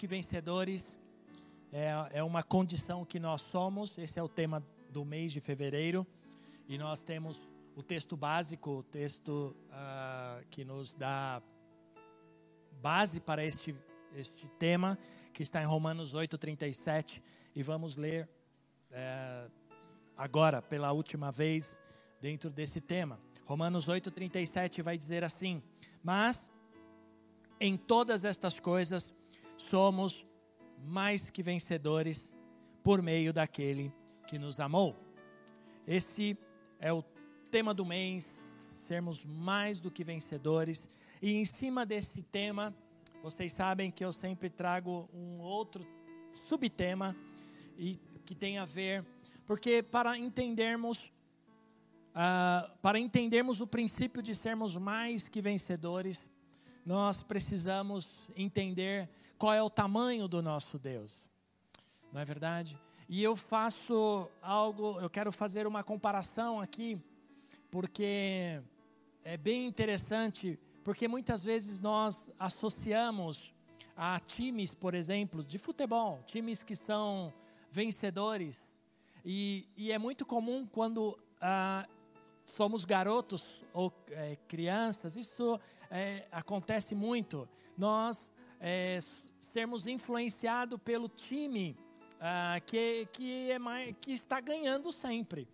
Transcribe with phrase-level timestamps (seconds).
[0.00, 0.98] Que vencedores
[1.70, 3.98] é, é uma condição que nós somos.
[3.98, 6.06] Esse é o tema do mês de fevereiro.
[6.66, 11.42] E nós temos o texto básico, o texto uh, que nos dá
[12.80, 13.76] base para este,
[14.16, 14.98] este tema,
[15.34, 17.20] que está em Romanos 8,37.
[17.54, 18.26] E vamos ler
[18.90, 19.52] uh,
[20.16, 21.82] agora, pela última vez,
[22.22, 23.20] dentro desse tema.
[23.44, 25.62] Romanos 8,37 vai dizer assim:
[26.02, 26.50] Mas
[27.60, 29.12] em todas estas coisas
[29.62, 30.26] somos
[30.82, 32.32] mais que vencedores
[32.82, 33.92] por meio daquele
[34.26, 34.96] que nos amou.
[35.86, 36.36] Esse
[36.78, 37.02] é o
[37.50, 38.24] tema do mês,
[38.72, 40.88] sermos mais do que vencedores.
[41.20, 42.74] E em cima desse tema,
[43.22, 45.86] vocês sabem que eu sempre trago um outro
[46.32, 47.14] subtema
[47.76, 49.04] e que tem a ver,
[49.46, 51.12] porque para entendermos
[52.10, 56.30] uh, para entendermos o princípio de sermos mais que vencedores,
[56.84, 59.08] nós precisamos entender
[59.40, 61.26] qual é o tamanho do nosso Deus.
[62.12, 62.78] Não é verdade?
[63.08, 67.00] E eu faço algo, eu quero fazer uma comparação aqui,
[67.70, 68.60] porque
[69.24, 73.54] é bem interessante, porque muitas vezes nós associamos
[73.96, 77.32] a times, por exemplo, de futebol, times que são
[77.70, 78.76] vencedores,
[79.24, 81.88] e, e é muito comum quando ah,
[82.44, 85.58] somos garotos ou é, crianças, isso
[85.90, 87.48] é, acontece muito.
[87.74, 88.98] Nós é,
[89.40, 91.76] sermos influenciados pelo time
[92.20, 95.48] ah, que, que, é mais, que está ganhando sempre.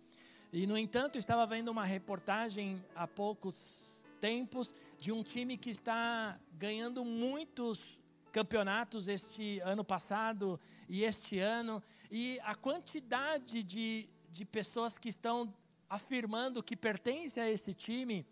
[0.51, 6.39] E, no entanto, estava vendo uma reportagem há poucos tempos de um time que está
[6.53, 7.97] ganhando muitos
[8.31, 15.53] campeonatos este ano passado e este ano, e a quantidade de, de pessoas que estão
[15.89, 18.25] afirmando que pertencem a esse time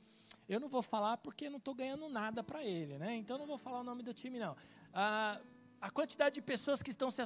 [0.48, 3.16] eu não vou falar porque não estou ganhando nada para ele, né?
[3.16, 4.56] Então não vou falar o nome do time, não.
[4.94, 5.40] Ah,
[5.82, 7.22] a quantidade de pessoas que estão se,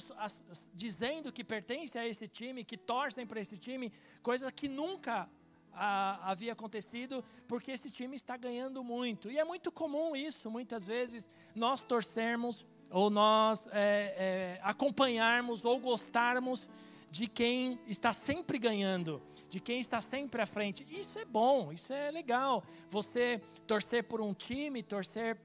[0.73, 5.29] dizendo que pertencem a esse time, que torcem para esse time, coisa que nunca
[5.73, 9.31] ah, havia acontecido, porque esse time está ganhando muito.
[9.31, 15.79] E é muito comum isso, muitas vezes, nós torcermos, ou nós é, é, acompanharmos, ou
[15.79, 16.69] gostarmos
[17.11, 20.85] de quem está sempre ganhando, de quem está sempre à frente.
[20.89, 22.63] Isso é bom, isso é legal.
[22.89, 25.37] Você torcer por um time, torcer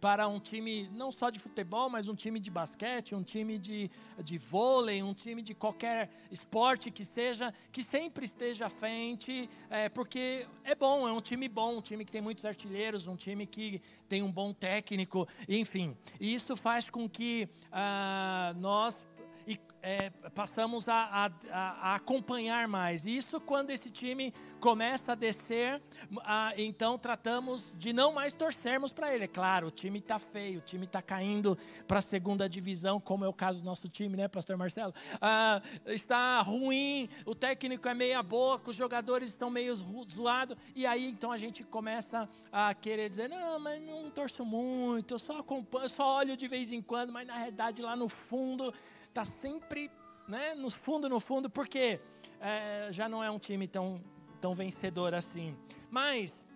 [0.00, 3.90] para um time não só de futebol, mas um time de basquete, um time de,
[4.18, 9.88] de vôlei, um time de qualquer esporte que seja, que sempre esteja à frente, é,
[9.88, 13.46] porque é bom, é um time bom, um time que tem muitos artilheiros, um time
[13.46, 15.96] que tem um bom técnico, enfim.
[16.20, 19.06] E isso faz com que ah, nós
[19.46, 23.04] e é, passamos a, a, a, acompanhar mais.
[23.04, 25.82] Isso quando esse time começa a descer,
[26.24, 29.24] a, então tratamos de não mais torcermos para ele.
[29.24, 31.58] É claro, o time está feio, o time está caindo
[31.88, 34.94] para a segunda divisão, como é o caso do nosso time, né, Pastor Marcelo?
[35.20, 41.08] Ah, está ruim, o técnico é meia boca, os jogadores estão meio zoados, e aí
[41.08, 45.88] então a gente começa a querer dizer: não, mas não torço muito, eu só acompanho,
[45.88, 48.72] só olho de vez em quando, mas na realidade lá no fundo
[49.12, 49.90] está sempre
[50.26, 52.00] né, no fundo, no fundo, porque
[52.40, 54.02] é, já não é um time tão,
[54.40, 55.54] tão vencedor assim.
[55.90, 56.46] Mas,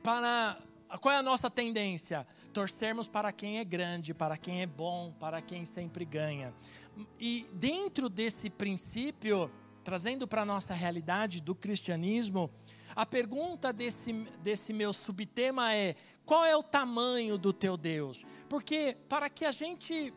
[0.00, 0.58] para
[1.00, 2.24] qual é a nossa tendência?
[2.52, 6.54] Torcermos para quem é grande, para quem é bom, para quem sempre ganha.
[7.18, 9.50] E dentro desse princípio,
[9.82, 12.48] trazendo para a nossa realidade do cristianismo,
[12.94, 18.24] a pergunta desse, desse meu subtema é: qual é o tamanho do teu Deus?
[18.48, 20.14] Porque para que a gente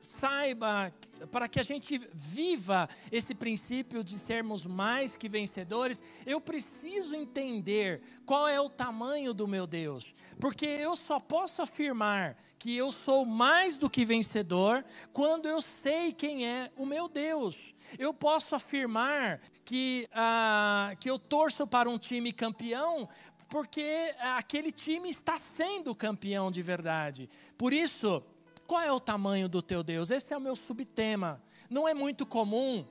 [0.00, 0.92] saiba,
[1.30, 8.02] para que a gente viva esse princípio de sermos mais que vencedores, eu preciso entender
[8.24, 10.14] qual é o tamanho do meu Deus.
[10.38, 16.12] Porque eu só posso afirmar que eu sou mais do que vencedor quando eu sei
[16.12, 17.74] quem é o meu Deus.
[17.98, 23.08] Eu posso afirmar que, ah, que eu torço para um time campeão
[23.50, 27.28] porque aquele time está sendo campeão de verdade.
[27.58, 28.22] Por isso,
[28.70, 30.12] qual é o tamanho do teu Deus?
[30.12, 31.42] Esse é o meu subtema.
[31.68, 32.86] Não é muito comum,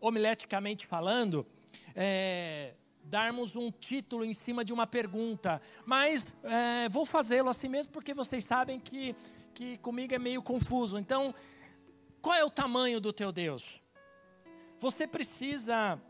[0.00, 1.46] homileticamente falando,
[1.94, 2.72] é,
[3.04, 8.14] darmos um título em cima de uma pergunta, mas é, vou fazê-lo assim mesmo porque
[8.14, 9.14] vocês sabem que,
[9.52, 10.98] que comigo é meio confuso.
[10.98, 11.34] Então,
[12.22, 13.82] qual é o tamanho do teu Deus?
[14.78, 16.00] Você precisa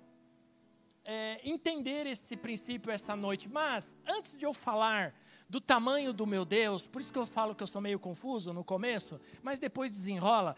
[1.04, 5.12] é, entender esse princípio essa noite, mas antes de eu falar
[5.50, 8.52] do tamanho do meu Deus, por isso que eu falo que eu sou meio confuso
[8.52, 10.54] no começo, mas depois desenrola.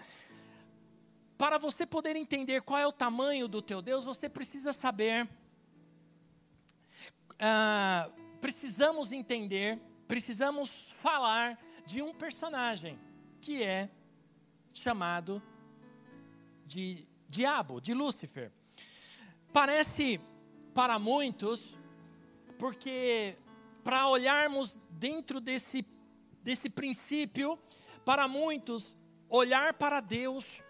[1.39, 5.27] Para você poder entender qual é o tamanho do teu Deus, você precisa saber,
[7.39, 13.01] ah, precisamos entender, precisamos falar de um personagem
[13.41, 13.89] que é
[14.75, 15.43] chamado
[16.67, 18.53] de diabo, de Lúcifer.
[19.55, 20.21] Parece
[20.75, 21.79] para muitos,
[22.59, 23.39] porque
[23.83, 25.85] para olharmos dentro desse,
[26.43, 27.59] desse princípio,
[28.05, 28.97] para muitos,
[29.29, 30.63] olhar para Deus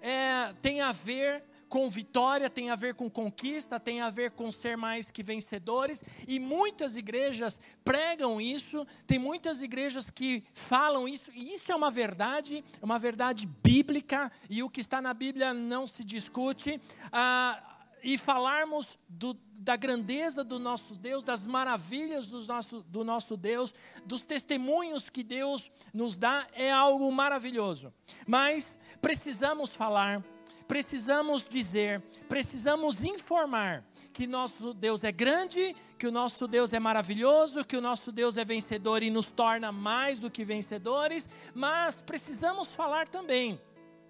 [0.00, 4.50] é, tem a ver com vitória, tem a ver com conquista, tem a ver com
[4.50, 11.30] ser mais que vencedores, e muitas igrejas pregam isso, tem muitas igrejas que falam isso,
[11.32, 15.54] e isso é uma verdade, é uma verdade bíblica, e o que está na Bíblia
[15.54, 16.80] não se discute.
[17.12, 17.69] Ah,
[18.02, 23.74] e falarmos do, da grandeza do nosso Deus, das maravilhas do nosso, do nosso Deus,
[24.04, 27.92] dos testemunhos que Deus nos dá, é algo maravilhoso.
[28.26, 30.24] Mas precisamos falar,
[30.66, 37.64] precisamos dizer, precisamos informar que nosso Deus é grande, que o nosso Deus é maravilhoso,
[37.64, 42.74] que o nosso Deus é vencedor e nos torna mais do que vencedores, mas precisamos
[42.74, 43.60] falar também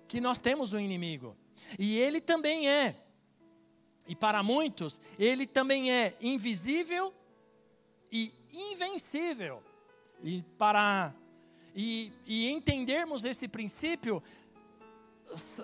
[0.06, 1.36] que nós temos um inimigo.
[1.78, 2.96] E ele também é
[4.10, 7.14] e para muitos, ele também é invisível
[8.10, 9.62] e invencível.
[10.20, 11.14] E para
[11.76, 14.20] e, e entendermos esse princípio,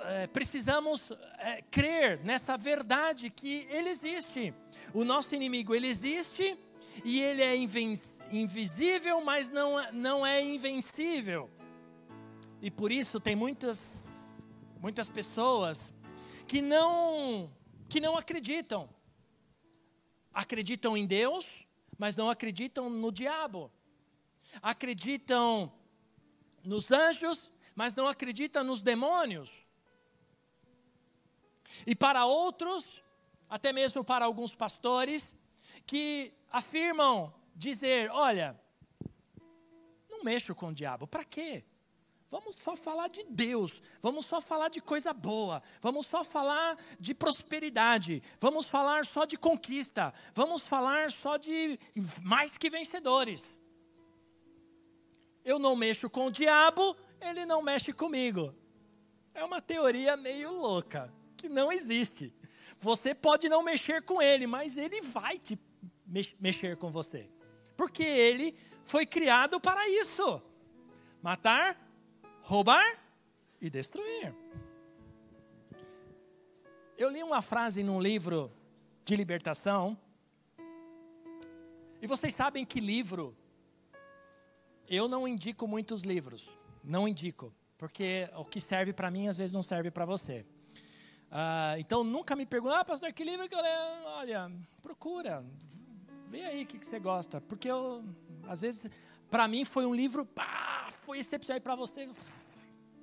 [0.05, 4.55] é, precisamos é, crer nessa verdade que ele existe.
[4.95, 6.57] O nosso inimigo ele existe
[7.05, 7.57] e ele é
[8.31, 11.51] invisível, mas não, não é invencível.
[12.63, 14.39] E por isso tem muitas
[14.81, 15.93] muitas pessoas
[16.47, 17.51] que não
[17.89, 18.89] que não acreditam.
[20.33, 21.67] Acreditam em Deus,
[21.99, 23.71] mas não acreditam no diabo.
[24.63, 25.73] Acreditam
[26.63, 29.65] nos anjos, mas não acreditam nos demônios.
[31.87, 33.03] E para outros,
[33.49, 35.37] até mesmo para alguns pastores,
[35.87, 38.59] que afirmam dizer: olha,
[40.09, 41.65] não mexo com o diabo, para quê?
[42.29, 47.15] Vamos só falar de Deus, vamos só falar de coisa boa, vamos só falar de
[47.15, 51.79] prosperidade, vamos falar só de conquista, vamos falar só de
[52.23, 53.61] mais que vencedores.
[55.45, 58.53] Eu não mexo com o diabo, ele não mexe comigo.
[59.33, 62.35] É uma teoria meio louca, que não existe.
[62.81, 65.57] Você pode não mexer com ele, mas ele vai te
[66.41, 67.31] mexer com você.
[67.77, 70.43] Porque ele foi criado para isso
[71.23, 71.86] matar,
[72.47, 72.97] roubar
[73.61, 74.33] e destruir.
[76.97, 78.53] Eu li uma frase num livro
[79.05, 79.99] de libertação.
[82.01, 83.37] E vocês sabem que livro
[84.89, 89.53] eu não indico muitos livros, não indico, porque o que serve para mim às vezes
[89.53, 90.47] não serve para você.
[91.27, 94.05] Uh, então nunca me pergunta, ah, pastor, que livro que eu leio?
[94.05, 95.45] Olha, procura,
[96.31, 98.05] vê aí o que, que você gosta, porque eu,
[98.47, 98.89] às vezes,
[99.29, 100.66] para mim foi um livro, pá,
[101.07, 102.09] foi excepcional para você,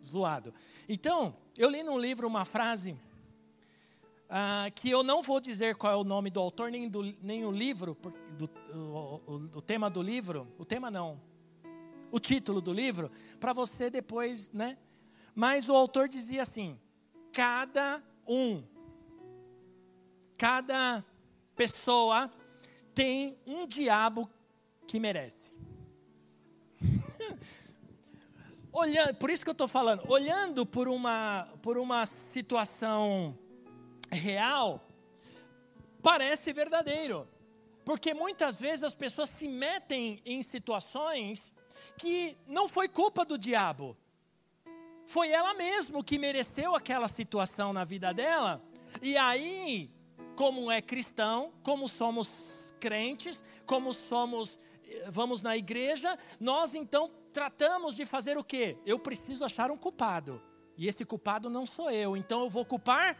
[0.04, 0.54] zoado.
[0.90, 2.98] Então, eu li num livro uma frase
[4.30, 7.46] ah, que eu não vou dizer qual é o nome do autor, nem, do, nem
[7.46, 7.98] o livro,
[8.38, 11.18] do, o, o tema do livro, o tema não,
[12.12, 14.78] o título do livro, para você depois, né?
[15.34, 16.78] Mas o autor dizia assim:
[17.32, 18.62] cada um,
[20.38, 21.06] cada
[21.56, 22.30] pessoa
[22.94, 24.30] tem um diabo
[24.86, 25.53] que merece.
[28.74, 33.38] Olhando, por isso que eu estou falando, olhando por uma, por uma situação
[34.12, 34.86] real,
[36.01, 37.27] parece verdadeiro.
[37.86, 41.53] Porque muitas vezes as pessoas se metem em situações
[41.98, 43.96] que não foi culpa do diabo.
[45.06, 48.62] Foi ela mesma que mereceu aquela situação na vida dela.
[49.01, 49.92] E aí,
[50.36, 54.60] como é cristão, como somos crentes, como somos,
[55.10, 58.78] vamos na igreja, nós então tratamos de fazer o quê?
[58.86, 60.42] Eu preciso achar um culpado.
[60.78, 63.18] E esse culpado não sou eu, então eu vou culpar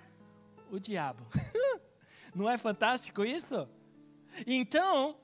[0.72, 1.24] o diabo.
[2.34, 3.68] não é fantástico isso?
[4.48, 5.15] Então,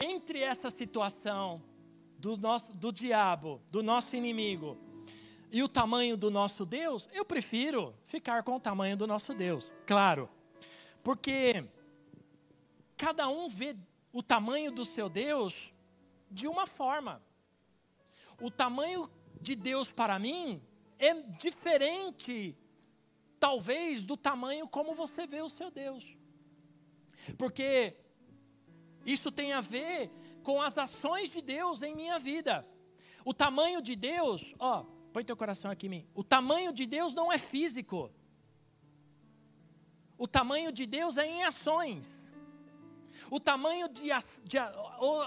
[0.00, 1.62] entre essa situação
[2.18, 4.78] do, nosso, do diabo, do nosso inimigo,
[5.50, 9.72] e o tamanho do nosso Deus, eu prefiro ficar com o tamanho do nosso Deus,
[9.86, 10.28] claro.
[11.02, 11.64] Porque
[12.96, 13.76] cada um vê
[14.12, 15.72] o tamanho do seu Deus
[16.30, 17.22] de uma forma.
[18.40, 19.10] O tamanho
[19.40, 20.62] de Deus para mim
[20.98, 22.56] é diferente,
[23.38, 26.16] talvez, do tamanho como você vê o seu Deus.
[27.38, 27.96] Porque
[29.04, 30.10] isso tem a ver
[30.42, 32.66] com as ações de Deus em minha vida.
[33.24, 36.08] O tamanho de Deus, ó, põe teu coração aqui em mim.
[36.14, 38.12] O tamanho de Deus não é físico.
[40.18, 42.33] O tamanho de Deus é em ações.
[43.30, 44.08] O tamanho de,
[44.44, 44.58] de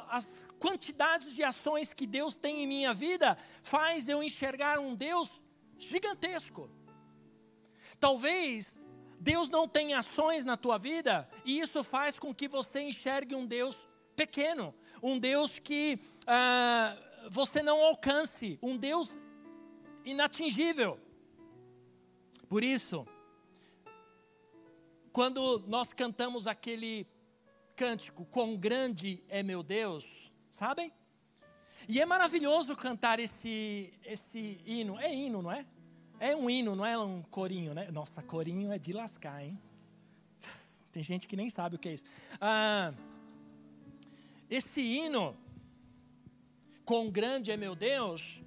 [0.10, 5.42] as quantidades de ações que Deus tem em minha vida faz eu enxergar um Deus
[5.78, 6.70] gigantesco.
[8.00, 8.82] Talvez
[9.20, 13.46] Deus não tenha ações na tua vida e isso faz com que você enxergue um
[13.46, 16.96] Deus pequeno, um Deus que ah,
[17.30, 19.20] você não alcance, um Deus
[20.06, 21.00] inatingível.
[22.48, 23.06] Por isso,
[25.12, 27.08] quando nós cantamos aquele
[27.78, 30.92] cântico, Quão grande é meu Deus, sabem?
[31.88, 35.00] E é maravilhoso cantar esse, esse hino.
[35.00, 35.66] É hino, não é?
[36.20, 37.90] É um hino, não é um corinho, né?
[37.92, 39.62] Nossa, corinho é de lascar, hein?
[40.92, 42.06] Tem gente que nem sabe o que é isso.
[42.42, 42.92] Ah,
[44.50, 45.38] esse hino,
[46.84, 48.42] Quão grande é meu Deus,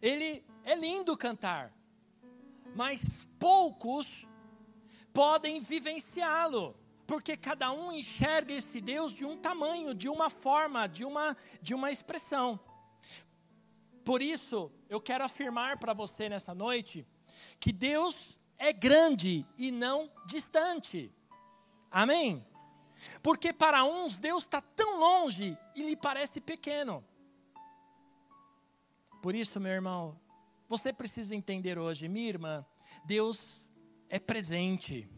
[0.00, 1.72] ele é lindo cantar,
[2.76, 4.28] mas poucos
[5.12, 11.04] podem vivenciá-lo, porque cada um enxerga esse Deus de um tamanho, de uma forma, de
[11.04, 12.58] uma, de uma expressão.
[14.04, 17.06] Por isso, eu quero afirmar para você nessa noite
[17.60, 21.12] que Deus é grande e não distante.
[21.90, 22.44] Amém?
[23.22, 27.04] Porque para uns Deus está tão longe e lhe parece pequeno.
[29.20, 30.18] Por isso, meu irmão,
[30.68, 32.66] você precisa entender hoje, minha irmã,
[33.04, 33.72] Deus
[34.08, 35.08] é presente,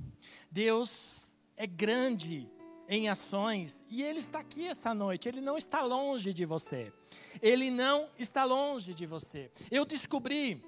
[0.50, 1.23] Deus
[1.56, 2.50] é grande
[2.88, 6.92] em ações e Ele está aqui essa noite, Ele não está longe de você,
[7.40, 9.50] Ele não está longe de você.
[9.70, 10.62] Eu descobri,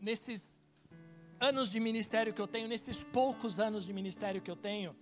[0.00, 0.62] nesses
[1.40, 4.94] anos de ministério que eu tenho, nesses poucos anos de ministério que eu tenho,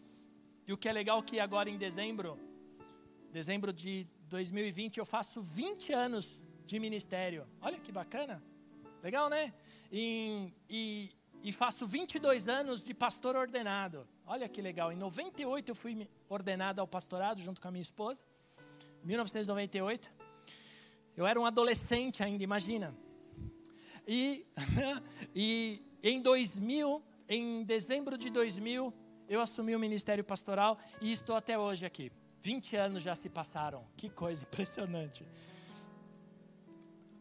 [0.67, 2.39] e o que é legal que agora em dezembro,
[3.33, 7.47] dezembro de 2020 eu faço 20 anos de ministério.
[7.61, 8.43] Olha que bacana.
[9.03, 9.53] Legal, né?
[9.91, 11.11] E, e,
[11.43, 14.07] e faço 22 anos de pastor ordenado.
[14.27, 14.93] Olha que legal.
[14.93, 18.25] Em 98 eu fui ordenado ao pastorado junto com a minha esposa.
[19.05, 20.13] 1998.
[21.17, 22.95] Eu era um adolescente ainda, imagina.
[24.07, 24.47] E,
[25.35, 28.93] e em 2000, em dezembro de 2000,
[29.29, 32.13] eu assumi o ministério pastoral e estou até hoje aqui.
[32.43, 33.87] 20 anos já se passaram.
[33.97, 35.27] Que coisa impressionante.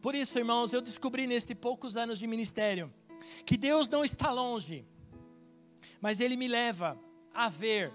[0.00, 2.92] Por isso, irmãos, eu descobri nesses poucos anos de ministério
[3.44, 4.86] que Deus não está longe,
[6.00, 6.98] mas Ele me leva
[7.32, 7.92] a ver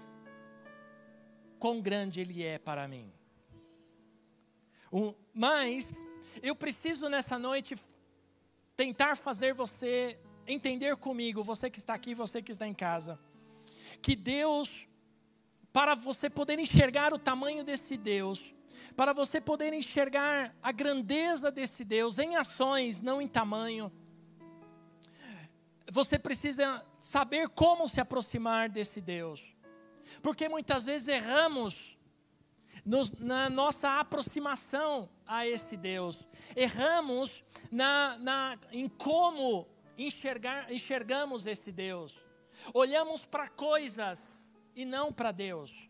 [1.58, 3.12] quão grande Ele é para mim.
[4.92, 6.04] Um, mas
[6.42, 7.76] eu preciso nessa noite
[8.76, 13.18] tentar fazer você entender comigo, você que está aqui, você que está em casa,
[14.00, 14.86] que Deus
[15.76, 18.54] para você poder enxergar o tamanho desse Deus,
[18.96, 23.92] para você poder enxergar a grandeza desse Deus em ações, não em tamanho.
[25.90, 29.56] Você precisa saber como se aproximar desse Deus,
[30.22, 31.96] porque muitas vezes erramos
[32.84, 41.72] nos, na nossa aproximação a esse Deus, erramos na, na, em como enxergar, enxergamos esse
[41.72, 42.24] Deus,
[42.72, 45.88] olhamos para coisas e não para Deus.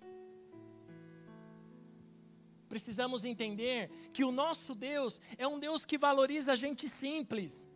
[2.68, 7.68] Precisamos entender que o nosso Deus é um Deus que valoriza gente simples,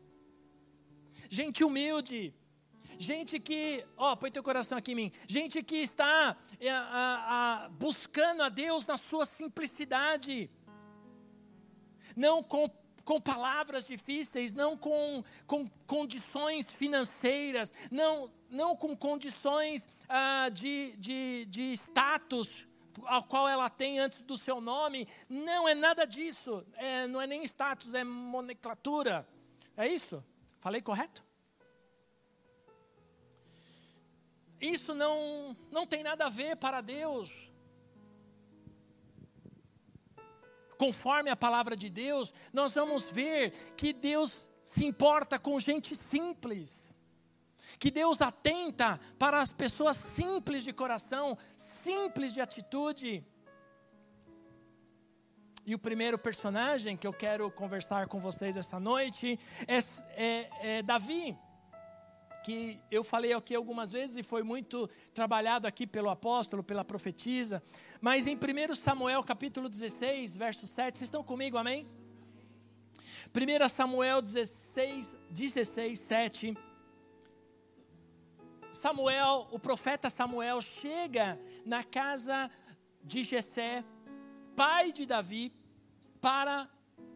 [1.31, 2.35] gente humilde,
[2.99, 7.69] gente que, ó, põe teu coração aqui em mim, gente que está é, a, a,
[7.71, 10.51] buscando a Deus na sua simplicidade,
[12.15, 12.69] não com
[13.03, 21.45] com palavras difíceis, não com, com condições financeiras, não, não com condições ah, de, de,
[21.47, 22.69] de status
[23.05, 25.09] ao qual ela tem antes do seu nome.
[25.29, 26.65] Não é nada disso.
[26.75, 29.27] É, não é nem status, é nomenclatura.
[29.77, 30.23] É isso?
[30.61, 31.25] Falei correto?
[34.61, 37.51] Isso não, não tem nada a ver para Deus.
[40.81, 46.97] conforme a palavra de Deus, nós vamos ver que Deus se importa com gente simples.
[47.79, 53.23] Que Deus atenta para as pessoas simples de coração, simples de atitude.
[55.71, 59.79] E o primeiro personagem que eu quero conversar com vocês essa noite é,
[60.21, 61.39] é, é Davi.
[62.43, 67.63] que eu falei aqui algumas vezes e foi muito trabalhado aqui pelo apóstolo, pela profetisa.
[68.01, 71.87] Mas em 1 Samuel capítulo 16, verso 7, vocês estão comigo, amém?
[73.33, 76.59] 1 Samuel 16, 16, 7.
[78.73, 82.51] Samuel, o profeta Samuel chega na casa
[83.05, 83.85] de Jessé,
[84.57, 85.60] pai de Davi,
[86.21, 86.69] para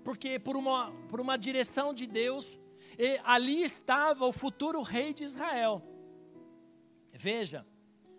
[0.04, 2.58] porque por uma, por uma direção de Deus,
[3.24, 5.82] ali estava o futuro rei de Israel.
[7.10, 7.66] Veja,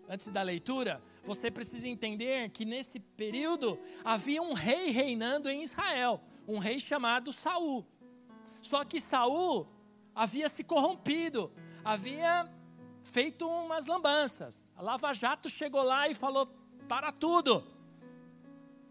[0.08, 6.20] antes da leitura, você precisa entender que nesse período havia um rei reinando em Israel,
[6.46, 7.86] um rei chamado Saul.
[8.60, 9.68] Só que Saul
[10.14, 11.52] havia se corrompido,
[11.84, 12.50] havia
[13.04, 14.68] feito umas lambanças.
[14.74, 16.46] A Lava Jato chegou lá e falou:
[16.88, 17.64] para tudo,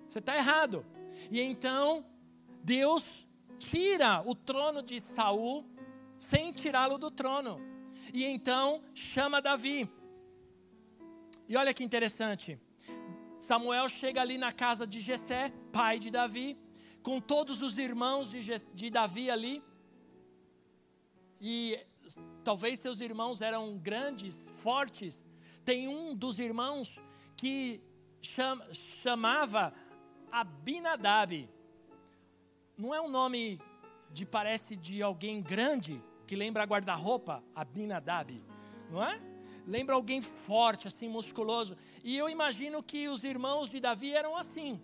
[0.08, 0.86] você está errado.
[1.30, 2.06] E então
[2.64, 5.66] Deus tira o trono de Saul
[6.18, 7.60] sem tirá-lo do trono.
[8.14, 9.90] E então chama Davi.
[11.48, 12.60] E olha que interessante.
[13.40, 16.58] Samuel chega ali na casa de Jessé, pai de Davi,
[17.04, 18.42] com todos os irmãos de,
[18.74, 19.64] de Davi ali.
[21.40, 21.80] E
[22.44, 25.24] talvez seus irmãos eram grandes, fortes.
[25.64, 27.00] Tem um dos irmãos
[27.36, 27.82] que
[28.22, 29.74] chama, chamava
[30.36, 31.50] Abinadab.
[32.78, 33.58] Não é um nome
[34.12, 38.44] de parece de alguém grande que lembra guarda-roupa, Abinadab,
[38.92, 39.18] não é?
[39.66, 41.78] Lembra alguém forte, assim, musculoso.
[42.04, 44.82] E eu imagino que os irmãos de Davi eram assim.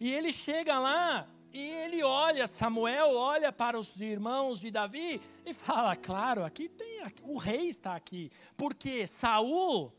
[0.00, 5.54] E ele chega lá e ele olha, Samuel olha para os irmãos de Davi e
[5.54, 8.28] fala: Claro, aqui tem, o rei está aqui.
[8.56, 9.92] Porque Saul,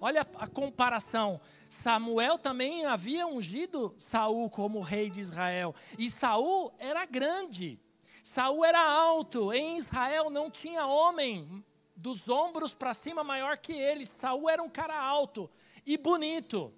[0.00, 1.40] olha a comparação.
[1.68, 5.74] Samuel também havia ungido Saul como rei de Israel.
[5.98, 7.78] E Saul era grande.
[8.24, 9.52] Saul era alto.
[9.52, 11.64] Em Israel não tinha homem
[11.94, 14.06] dos ombros para cima maior que ele.
[14.06, 15.50] Saul era um cara alto
[15.84, 16.72] e bonito.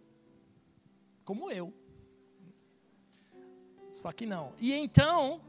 [1.25, 1.73] Como eu.
[3.93, 4.53] Só que não.
[4.59, 5.41] E então,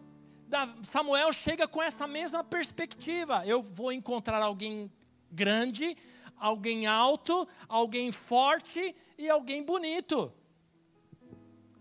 [0.84, 3.46] Samuel chega com essa mesma perspectiva.
[3.46, 4.92] Eu vou encontrar alguém
[5.32, 5.98] grande,
[6.44, 10.30] alguém alto, alguém forte e alguém bonito.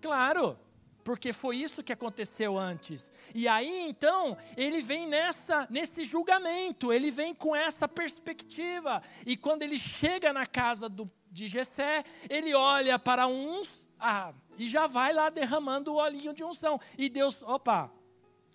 [0.01, 0.57] Claro,
[1.03, 3.13] porque foi isso que aconteceu antes.
[3.35, 9.03] E aí então, ele vem nessa nesse julgamento, ele vem com essa perspectiva.
[9.27, 14.69] E quando ele chega na casa do, de Jessé, ele olha para uns, ah, e
[14.69, 16.79] já vai lá derramando o olhinho de unção.
[16.97, 17.91] E Deus, opa,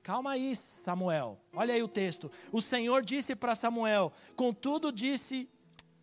[0.02, 1.38] calma aí, Samuel.
[1.52, 2.32] Olha aí o texto.
[2.50, 5.50] O Senhor disse para Samuel: Contudo disse,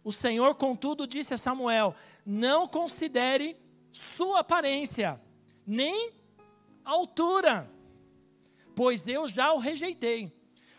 [0.04, 3.56] o Senhor contudo disse a Samuel: Não considere
[3.90, 5.20] sua aparência,
[5.66, 6.12] nem
[6.84, 7.70] altura,
[8.76, 10.30] pois eu já o rejeitei.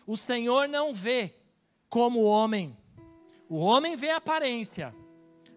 [0.06, 1.34] O Senhor não vê
[1.90, 2.76] como o homem.
[3.48, 4.94] O homem vê a aparência,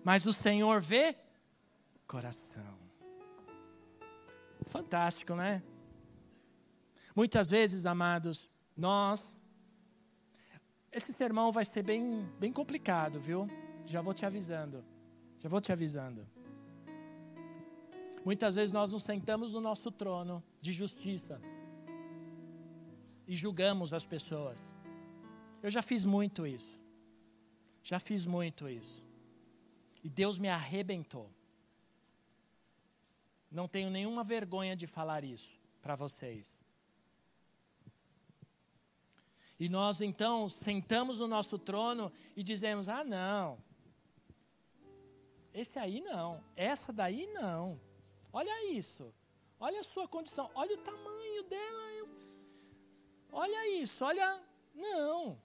[0.04, 1.16] mas o Senhor vê
[2.08, 2.80] coração.
[4.66, 5.64] Fantástico, né?
[7.16, 9.39] Muitas vezes, amados, nós.
[10.92, 13.48] Esse sermão vai ser bem, bem complicado, viu?
[13.86, 14.84] Já vou te avisando.
[15.40, 16.28] Já vou te avisando.
[18.26, 21.42] Muitas vezes nós nos sentamos no nosso trono de justiça
[23.28, 24.62] e julgamos as pessoas.
[25.62, 26.80] Eu já fiz muito isso.
[27.84, 29.04] Já fiz muito isso.
[30.04, 31.30] E Deus me arrebentou.
[33.52, 36.60] Não tenho nenhuma vergonha de falar isso para vocês.
[39.60, 43.58] E nós então sentamos no nosso trono e dizemos: ah, não.
[45.54, 46.44] Esse aí não.
[46.56, 47.80] Essa daí não.
[48.32, 49.14] Olha isso.
[49.60, 50.50] Olha a sua condição.
[50.56, 52.08] Olha o tamanho dela.
[53.32, 54.06] Olha isso.
[54.06, 54.42] Olha.
[54.74, 55.38] Não.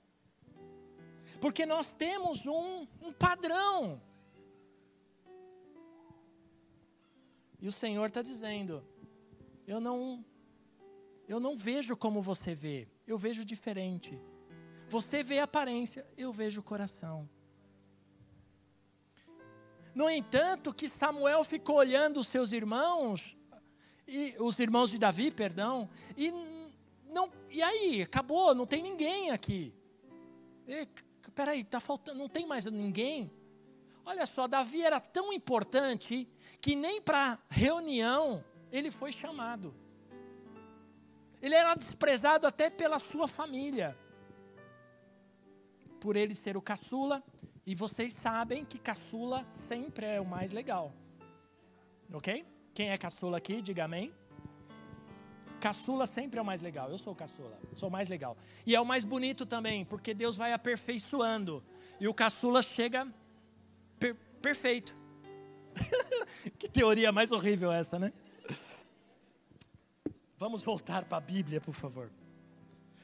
[1.41, 4.01] Porque nós temos um, um padrão.
[7.61, 8.87] E o Senhor está dizendo:
[9.67, 10.25] eu não,
[11.27, 14.21] eu não vejo como você vê, eu vejo diferente.
[14.89, 17.29] Você vê a aparência, eu vejo o coração.
[19.95, 23.37] No entanto, que Samuel ficou olhando os seus irmãos,
[24.07, 26.33] e os irmãos de Davi, perdão, e
[27.07, 29.73] não, e aí, acabou, não tem ninguém aqui.
[30.67, 30.89] E,
[31.35, 33.31] peraí, tá faltando, não tem mais ninguém.
[34.05, 36.29] Olha só, Davi era tão importante
[36.61, 39.75] que nem para reunião ele foi chamado.
[41.45, 43.95] Ele era desprezado até pela sua família.
[46.01, 47.23] Por ele ser o caçula,
[47.67, 50.95] e vocês sabem que caçula sempre é o mais legal.
[52.11, 52.47] Ok?
[52.73, 54.11] Quem é caçula aqui, diga amém.
[55.61, 56.91] caçula sempre é o mais legal.
[56.91, 58.39] Eu sou caçula, sou o mais legal.
[58.65, 61.63] E é o mais bonito também, porque Deus vai aperfeiçoando.
[62.01, 63.07] E o caçula chega
[63.99, 64.97] per perfeito.
[66.59, 68.15] que teoria mais horrível essa, né?
[70.45, 72.13] Vamos voltar para a Bíblia, por favor.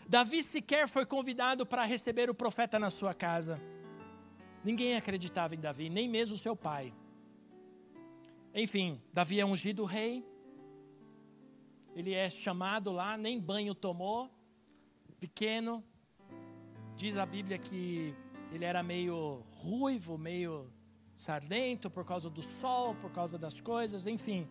[0.07, 3.59] Davi sequer foi convidado para receber o profeta na sua casa.
[4.63, 6.93] Ninguém acreditava em Davi, nem mesmo seu pai.
[8.55, 10.23] Enfim, Davi é ungido rei.
[11.97, 14.31] Ele é chamado lá, nem banho tomou,
[15.19, 15.83] pequeno.
[16.95, 18.15] Diz a Bíblia que
[18.53, 20.71] ele era meio ruivo, meio
[21.17, 24.47] sardento por causa do sol, por causa das coisas, enfim.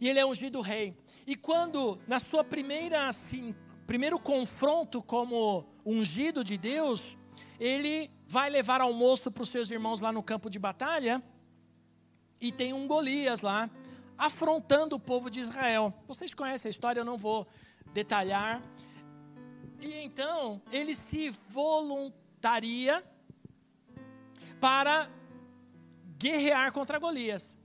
[0.00, 0.94] E ele é ungido rei.
[1.26, 3.54] E quando, na sua primeira assim,
[3.86, 7.16] primeiro confronto como ungido de Deus,
[7.58, 11.22] ele vai levar almoço para os seus irmãos lá no campo de batalha,
[12.40, 13.70] e tem um Golias lá,
[14.18, 15.94] afrontando o povo de Israel.
[16.06, 17.46] Vocês conhecem a história, eu não vou
[17.92, 18.62] detalhar.
[19.80, 23.04] E então ele se voluntaria
[24.60, 25.08] para
[26.18, 27.56] guerrear contra Golias.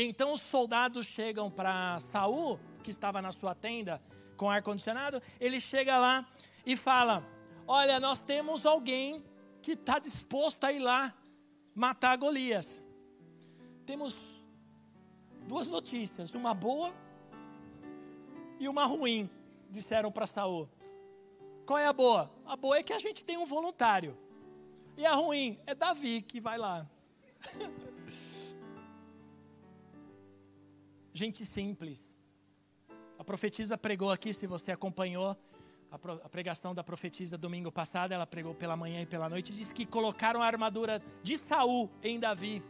[0.00, 4.00] Então os soldados chegam para Saul, que estava na sua tenda,
[4.36, 6.24] com ar condicionado, ele chega lá
[6.64, 7.24] e fala:
[7.66, 9.24] Olha, nós temos alguém
[9.60, 11.12] que está disposto a ir lá
[11.74, 12.80] matar Golias.
[13.84, 14.40] Temos
[15.48, 16.94] duas notícias, uma boa
[18.60, 19.28] e uma ruim,
[19.68, 20.68] disseram para Saul.
[21.66, 22.30] Qual é a boa?
[22.46, 24.16] A boa é que a gente tem um voluntário.
[24.96, 26.86] E a ruim é Davi que vai lá.
[31.18, 32.14] gente simples.
[33.18, 35.36] A profetisa pregou aqui, se você acompanhou
[35.90, 39.84] a pregação da profetisa domingo passado, ela pregou pela manhã e pela noite, diz que
[39.84, 42.62] colocaram a armadura de Saul em Davi.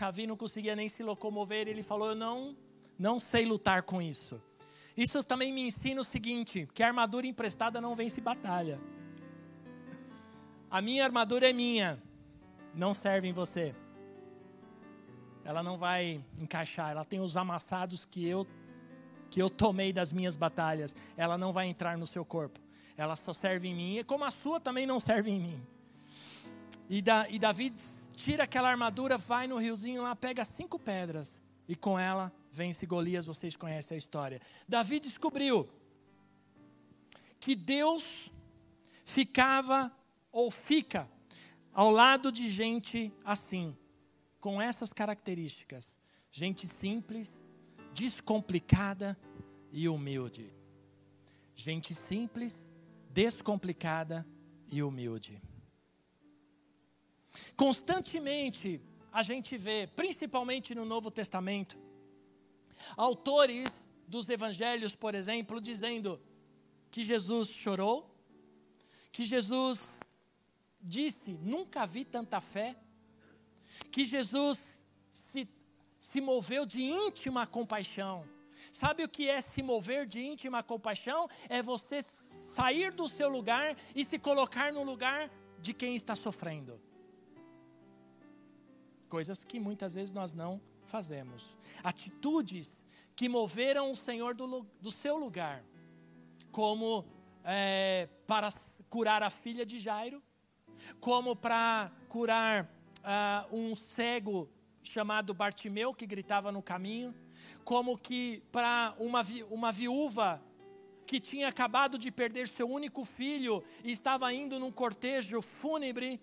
[0.00, 2.56] Davi não conseguia nem se locomover, ele falou: "Eu não
[2.98, 4.40] não sei lutar com isso".
[4.96, 8.80] Isso também me ensina o seguinte, que a armadura emprestada não vence batalha.
[10.70, 12.02] A minha armadura é minha,
[12.74, 13.74] não serve em você
[15.46, 18.44] ela não vai encaixar, ela tem os amassados que eu
[19.30, 22.60] que eu tomei das minhas batalhas, ela não vai entrar no seu corpo.
[22.96, 25.66] Ela só serve em mim, como a sua também não serve em mim.
[26.88, 27.70] E, da, e Davi
[28.14, 33.26] tira aquela armadura, vai no riozinho lá, pega cinco pedras e com ela vence Golias.
[33.26, 34.40] Vocês conhecem a história.
[34.68, 35.68] Davi descobriu
[37.40, 38.32] que Deus
[39.04, 39.92] ficava
[40.30, 41.08] ou fica
[41.72, 43.76] ao lado de gente assim
[44.46, 45.98] com essas características:
[46.30, 47.42] gente simples,
[47.92, 49.18] descomplicada
[49.72, 50.54] e humilde.
[51.56, 52.68] Gente simples,
[53.10, 54.24] descomplicada
[54.68, 55.42] e humilde.
[57.56, 58.80] Constantemente
[59.12, 61.76] a gente vê, principalmente no Novo Testamento,
[62.96, 66.22] autores dos evangelhos, por exemplo, dizendo
[66.88, 68.16] que Jesus chorou,
[69.10, 69.98] que Jesus
[70.80, 72.76] disse: Nunca vi tanta fé
[73.90, 75.48] que Jesus se,
[75.98, 78.28] se moveu de íntima compaixão.
[78.72, 81.28] Sabe o que é se mover de íntima compaixão?
[81.48, 86.80] É você sair do seu lugar e se colocar no lugar de quem está sofrendo.
[89.08, 91.56] Coisas que muitas vezes nós não fazemos.
[91.82, 95.64] Atitudes que moveram o Senhor do, do seu lugar,
[96.50, 97.04] como
[97.44, 98.48] é, para
[98.90, 100.22] curar a filha de Jairo,
[101.00, 102.68] como para curar
[103.06, 104.50] uh, um cego
[104.82, 107.14] chamado Bartimeu que gritava no caminho,
[107.64, 110.42] como que para uma, vi uma viúva
[111.06, 116.20] que tinha acabado de perder seu único filho e estava indo num cortejo fúnebre.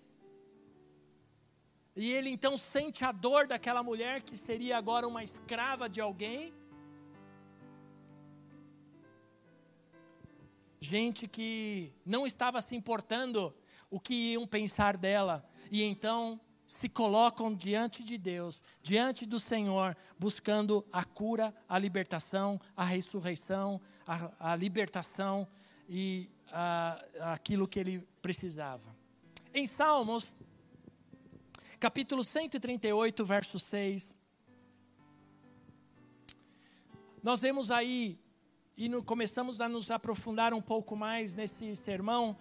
[1.96, 6.52] E ele então sente a dor daquela mulher que seria agora uma escrava de alguém.
[10.80, 13.54] Gente que não estava se importando
[13.90, 15.48] o que iam pensar dela.
[15.70, 22.60] E então se colocam diante de Deus, diante do Senhor, buscando a cura, a libertação,
[22.76, 25.46] a ressurreição, a, a libertação
[25.88, 28.94] e a, aquilo que ele precisava.
[29.52, 30.34] Em Salmos,
[31.78, 34.14] capítulo 138, verso 6,
[37.22, 38.18] nós vemos aí,
[38.76, 42.36] e no, começamos a nos aprofundar um pouco mais nesse sermão,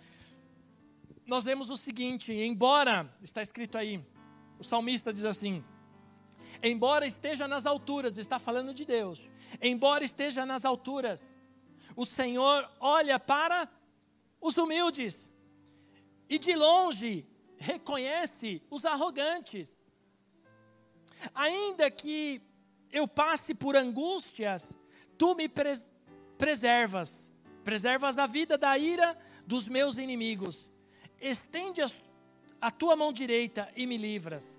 [1.25, 4.03] nós vemos o seguinte: embora, está escrito aí,
[4.59, 5.63] o salmista diz assim:
[6.61, 9.29] Embora esteja nas alturas, está falando de Deus,
[9.61, 11.37] embora esteja nas alturas,
[11.95, 13.69] o Senhor olha para
[14.39, 15.31] os humildes
[16.29, 17.25] e de longe
[17.57, 19.79] reconhece os arrogantes.
[21.33, 22.41] Ainda que
[22.91, 24.77] eu passe por angústias,
[25.17, 25.95] Tu me pres
[26.37, 27.31] preservas,
[27.63, 30.71] preservas a vida da ira dos meus inimigos.
[31.21, 32.01] Estende as,
[32.63, 34.57] a tua mão direita e me livras.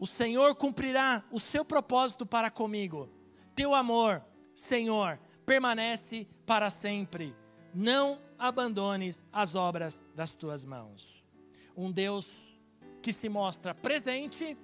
[0.00, 3.08] O Senhor cumprirá o seu propósito para comigo.
[3.54, 4.20] Teu amor,
[4.52, 7.32] Senhor, permanece para sempre.
[7.72, 11.24] Não abandones as obras das tuas mãos.
[11.76, 12.52] Um Deus
[13.00, 14.58] que se mostra presente,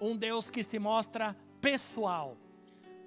[0.00, 2.36] um Deus que se mostra pessoal,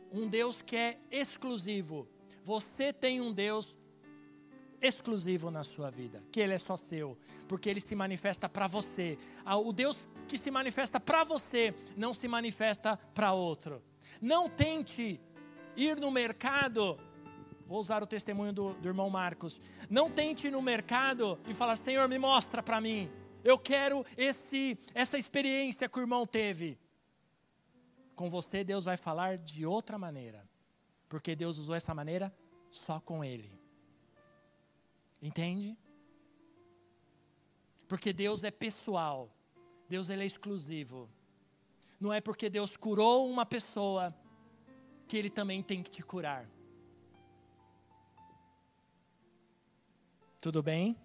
[0.10, 2.08] um Deus que é exclusivo.
[2.46, 3.78] Você tem um Deus
[4.86, 7.18] exclusivo na sua vida, que ele é só seu,
[7.48, 9.18] porque ele se manifesta para você.
[9.64, 13.82] O Deus que se manifesta para você não se manifesta para outro.
[14.22, 15.20] Não tente
[15.76, 16.98] ir no mercado.
[17.68, 19.60] Vou usar o testemunho do, do irmão Marcos.
[19.90, 23.10] Não tente ir no mercado e falar: Senhor, me mostra para mim.
[23.44, 26.80] Eu quero esse, essa experiência que o irmão teve.
[28.16, 30.48] Com você, Deus vai falar de outra maneira.
[31.10, 32.34] Porque Deus usou essa maneira
[32.72, 33.65] só com ele.
[35.26, 35.76] Entende?
[37.88, 39.36] Porque Deus é pessoal.
[39.90, 41.10] Deus ele é exclusivo.
[42.00, 44.16] Não é porque Deus curou uma pessoa
[45.08, 46.48] que ele também tem que te curar.
[50.40, 50.96] Tudo bem?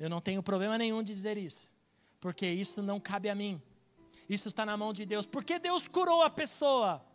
[0.00, 1.70] Eu não tenho problema nenhum de dizer isso,
[2.20, 3.62] porque isso não cabe a mim.
[4.28, 5.26] Isso está na mão de Deus.
[5.26, 7.06] Porque Deus curou a pessoa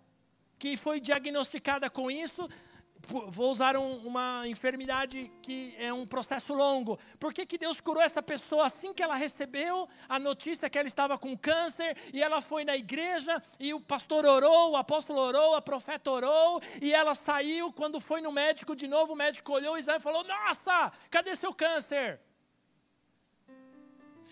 [0.57, 2.47] que foi diagnosticada com isso,
[3.07, 6.99] vou usar um, uma enfermidade que é um processo longo.
[7.19, 10.87] Por que, que Deus curou essa pessoa assim que ela recebeu a notícia que ela
[10.87, 15.55] estava com câncer e ela foi na igreja e o pastor orou, o apóstolo orou,
[15.55, 17.71] a profeta orou e ela saiu.
[17.73, 22.19] Quando foi no médico de novo, o médico olhou e falou: Nossa, cadê seu câncer?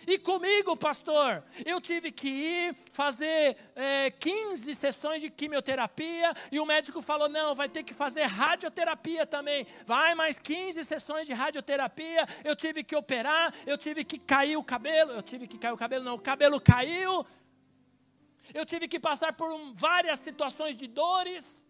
[0.08, 6.66] E comigo, pastor, eu tive que ir fazer é, 15 sessões de quimioterapia e o
[6.66, 9.68] médico falou: não, vai ter que fazer radioterapia também.
[9.86, 12.28] Vai mais 15 sessões de radioterapia.
[12.44, 15.12] Eu tive que operar, eu tive que cair o cabelo.
[15.12, 17.26] Eu tive que cair o cabelo, não, o cabelo caiu.
[18.54, 21.66] Eu tive que passar por um, várias situações de dores.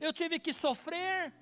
[0.00, 1.32] Eu tive que sofrer.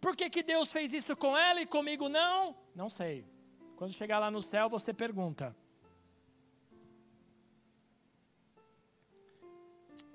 [0.00, 2.56] Por que, que Deus fez isso com ela e comigo não?
[2.74, 3.33] Não sei.
[3.76, 5.54] Quando chegar lá no céu, você pergunta.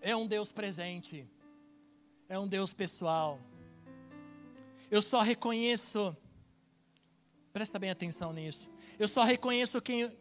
[0.02, 1.28] É um Deus presente.
[2.28, 3.40] É um Deus pessoal.
[4.90, 6.16] Eu só reconheço,
[7.52, 8.70] presta bem atenção nisso.
[8.98, 10.16] Eu só reconheço quem,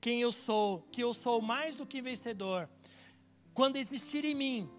[0.00, 2.68] quem eu sou, que eu sou mais do que vencedor,
[3.54, 4.70] quando existir em mim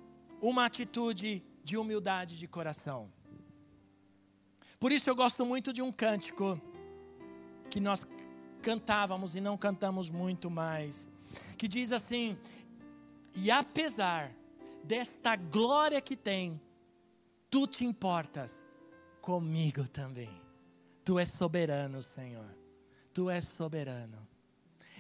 [0.42, 3.12] uma atitude de humildade de coração.
[4.80, 6.62] Por isso eu gosto muito de um cântico
[7.70, 8.06] que nós
[8.62, 11.10] cantávamos e não cantamos muito mais,
[11.58, 12.38] que diz assim:
[13.36, 14.32] E apesar
[14.84, 16.60] desta glória que tem,
[17.50, 18.66] tu te importas
[19.22, 20.42] comigo também.
[21.06, 22.50] Tu és soberano, Senhor.
[23.14, 24.28] Tu és soberano.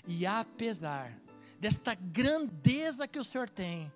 [0.06, 1.18] E apesar
[1.60, 3.92] desta grandeza que o Senhor tem,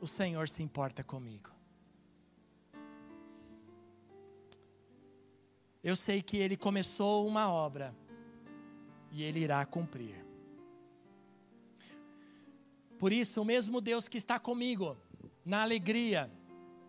[0.00, 1.50] o Senhor se importa comigo.
[5.82, 7.94] Eu sei que Ele começou uma obra
[9.10, 10.24] e Ele irá cumprir.
[12.98, 14.96] Por isso, o mesmo Deus que está comigo
[15.44, 16.30] na alegria,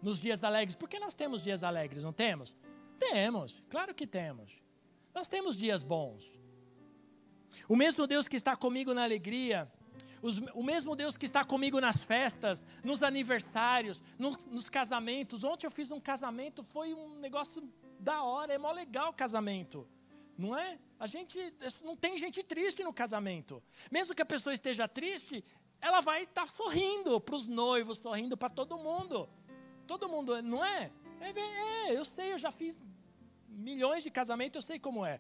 [0.02, 2.56] nos dias alegres, porque nós temos dias alegres, não temos?
[2.97, 4.62] Temos, claro que temos.
[5.13, 6.39] Nós temos dias bons.
[7.67, 9.71] O mesmo Deus que está comigo na alegria,
[10.21, 15.43] os, o mesmo Deus que está comigo nas festas, nos aniversários, nos, nos casamentos.
[15.43, 17.62] Ontem eu fiz um casamento, foi um negócio
[18.00, 19.88] da hora, é mó legal o casamento.
[20.38, 20.80] Não é?
[21.00, 21.38] A gente
[21.84, 23.62] não tem gente triste no casamento.
[23.92, 25.44] Mesmo que a pessoa esteja triste,
[25.82, 29.30] ela vai estar tá sorrindo para os noivos, sorrindo para todo mundo.
[29.86, 30.92] Todo mundo, não é?
[31.20, 31.90] é?
[31.90, 31.98] é?
[31.98, 32.82] eu sei, eu já fiz
[33.48, 35.20] milhões de casamentos, eu sei como é.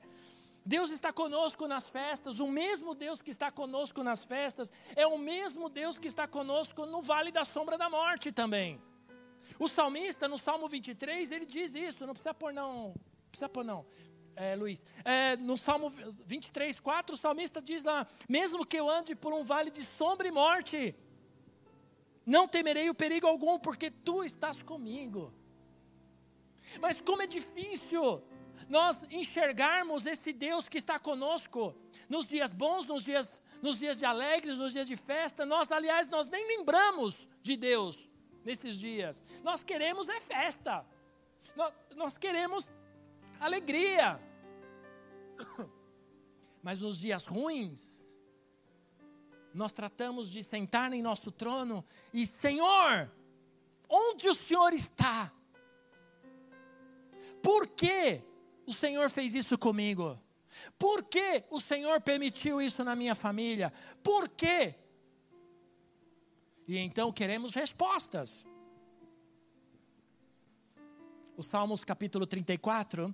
[0.65, 5.17] Deus está conosco nas festas, o mesmo Deus que está conosco nas festas, é o
[5.17, 8.81] mesmo Deus que está conosco no vale da sombra da morte também.
[9.59, 12.95] O salmista, no Salmo 23, ele diz isso, não precisa pôr não,
[13.29, 13.85] precisa pôr não,
[14.33, 14.85] é, Luiz.
[15.03, 15.89] É, no Salmo
[16.25, 20.29] 23, 4, o salmista diz lá, mesmo que eu ande por um vale de sombra
[20.29, 20.95] e morte,
[22.25, 25.33] não temerei o perigo algum, porque tu estás comigo.
[26.79, 28.23] Mas como é difícil
[28.69, 31.75] nós enxergarmos esse Deus que está conosco
[32.07, 35.45] nos dias bons, nos dias, nos dias de alegres, nos dias de festa.
[35.45, 38.07] Nós, aliás, nós nem lembramos de Deus
[38.43, 39.23] nesses dias.
[39.43, 40.85] Nós queremos é festa.
[41.55, 42.71] Nós, nós queremos
[43.39, 44.19] alegria.
[46.61, 48.09] Mas nos dias ruins,
[49.53, 53.09] nós tratamos de sentar em nosso trono e, Senhor,
[53.89, 55.31] Onde o Senhor está?
[57.41, 58.21] Por que
[58.67, 60.19] o Senhor fez isso comigo?
[60.77, 63.73] Por que o Senhor permitiu isso na minha família?
[64.03, 64.75] Por quê?
[66.69, 68.45] E então queremos respostas.
[71.35, 73.11] O Salmos capítulo 34,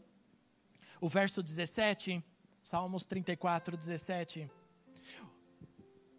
[0.99, 2.21] o verso 17,
[2.61, 4.51] Salmos 34, 17,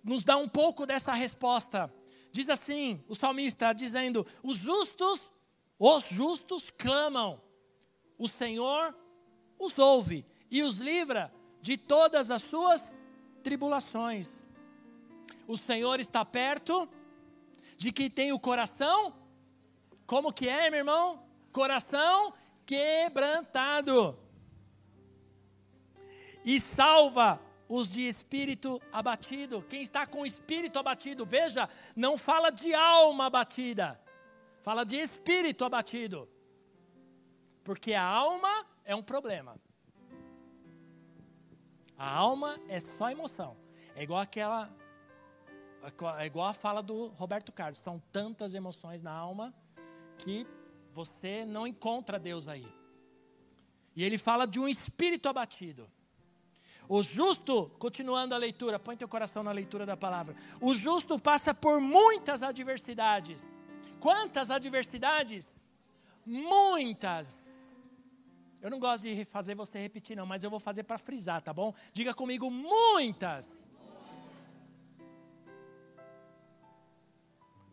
[0.02, 1.92] nos dá um pouco dessa resposta.
[2.32, 5.30] Diz assim, o salmista dizendo: Os justos,
[5.78, 7.38] os justos clamam,
[8.16, 8.96] o Senhor
[9.58, 12.94] os ouve e os livra de todas as suas
[13.42, 14.42] tribulações.
[15.46, 16.88] O Senhor está perto
[17.76, 19.14] de quem tem o coração,
[20.06, 21.22] como que é, meu irmão?
[21.52, 22.32] Coração
[22.64, 24.18] quebrantado.
[26.44, 29.62] E salva os de espírito abatido.
[29.68, 34.00] Quem está com espírito abatido, veja, não fala de alma abatida,
[34.62, 36.28] fala de espírito abatido.
[37.64, 39.56] Porque a alma é um problema.
[41.98, 43.56] A alma é só emoção.
[43.94, 44.70] É igual aquela.
[46.18, 47.78] É igual a fala do Roberto Carlos.
[47.78, 49.54] São tantas emoções na alma
[50.18, 50.46] que
[50.92, 52.66] você não encontra Deus aí.
[53.94, 55.88] E ele fala de um espírito abatido.
[56.88, 60.36] O justo, continuando a leitura, põe teu coração na leitura da palavra.
[60.60, 63.52] O justo passa por muitas adversidades.
[63.98, 65.58] Quantas adversidades?
[66.24, 67.66] Muitas
[68.66, 71.52] eu não gosto de fazer você repetir, não, mas eu vou fazer para frisar, tá
[71.52, 71.72] bom?
[71.92, 73.72] Diga comigo: muitas.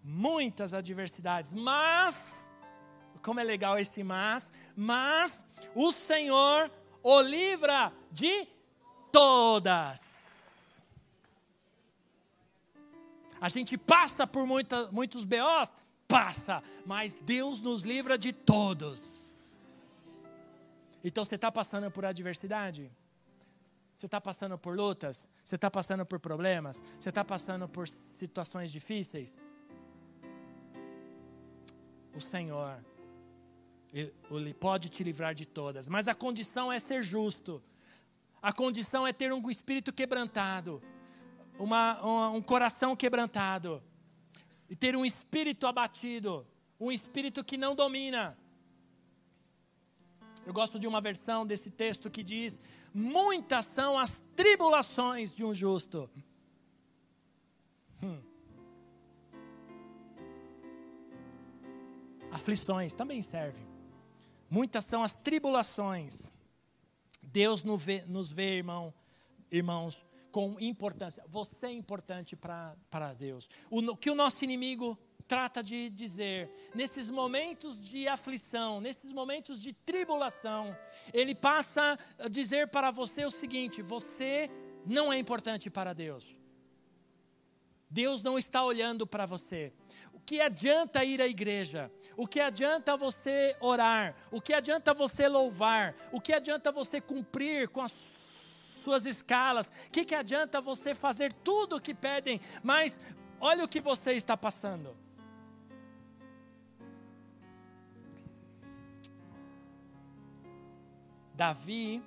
[0.04, 2.58] Muitas adversidades, mas,
[3.22, 6.70] como é legal esse mas, mas o Senhor
[7.04, 8.48] o livra de
[9.12, 10.84] todas.
[13.39, 15.76] A gente passa por muita, muitos BOs?
[16.08, 19.60] Passa, mas Deus nos livra de todos.
[21.04, 22.89] Então você está passando por adversidade?
[23.98, 25.28] Você está passando por lutas?
[25.44, 26.82] Você está passando por problemas?
[26.98, 29.38] Você está passando por situações difíceis?
[32.15, 32.84] O Senhor,
[33.93, 37.62] Ele pode te livrar de todas, mas a condição é ser justo.
[38.41, 40.82] A condição é ter um espírito quebrantado,
[41.58, 43.82] uma, um, um coração quebrantado,
[44.69, 46.45] e ter um espírito abatido,
[46.80, 48.38] um espírito que não domina,
[50.45, 52.60] eu gosto de uma versão desse texto que diz:
[52.93, 56.10] Muitas são as tribulações de um justo.
[62.34, 63.63] Aflições também servem.
[64.50, 66.32] Muitas são as tribulações.
[67.22, 68.91] Deus nos vê, nos vê irmão,
[69.52, 71.24] irmãos, com importância.
[71.28, 73.48] Você é importante para Deus.
[73.69, 79.72] O que o nosso inimigo trata de dizer, nesses momentos de aflição, nesses momentos de
[79.72, 80.76] tribulação,
[81.13, 84.50] ele passa a dizer para você o seguinte: você
[84.86, 86.36] não é importante para Deus.
[87.93, 89.72] Deus não está olhando para você.
[90.26, 91.92] Que adianta ir à igreja?
[92.16, 94.16] O que adianta você orar?
[94.32, 95.96] O que adianta você louvar?
[96.12, 99.72] O que adianta você cumprir com as suas escalas?
[99.88, 102.40] O que, que adianta você fazer tudo o que pedem?
[102.62, 103.02] Mas
[103.40, 104.96] olha o que você está passando.
[111.34, 112.04] Davi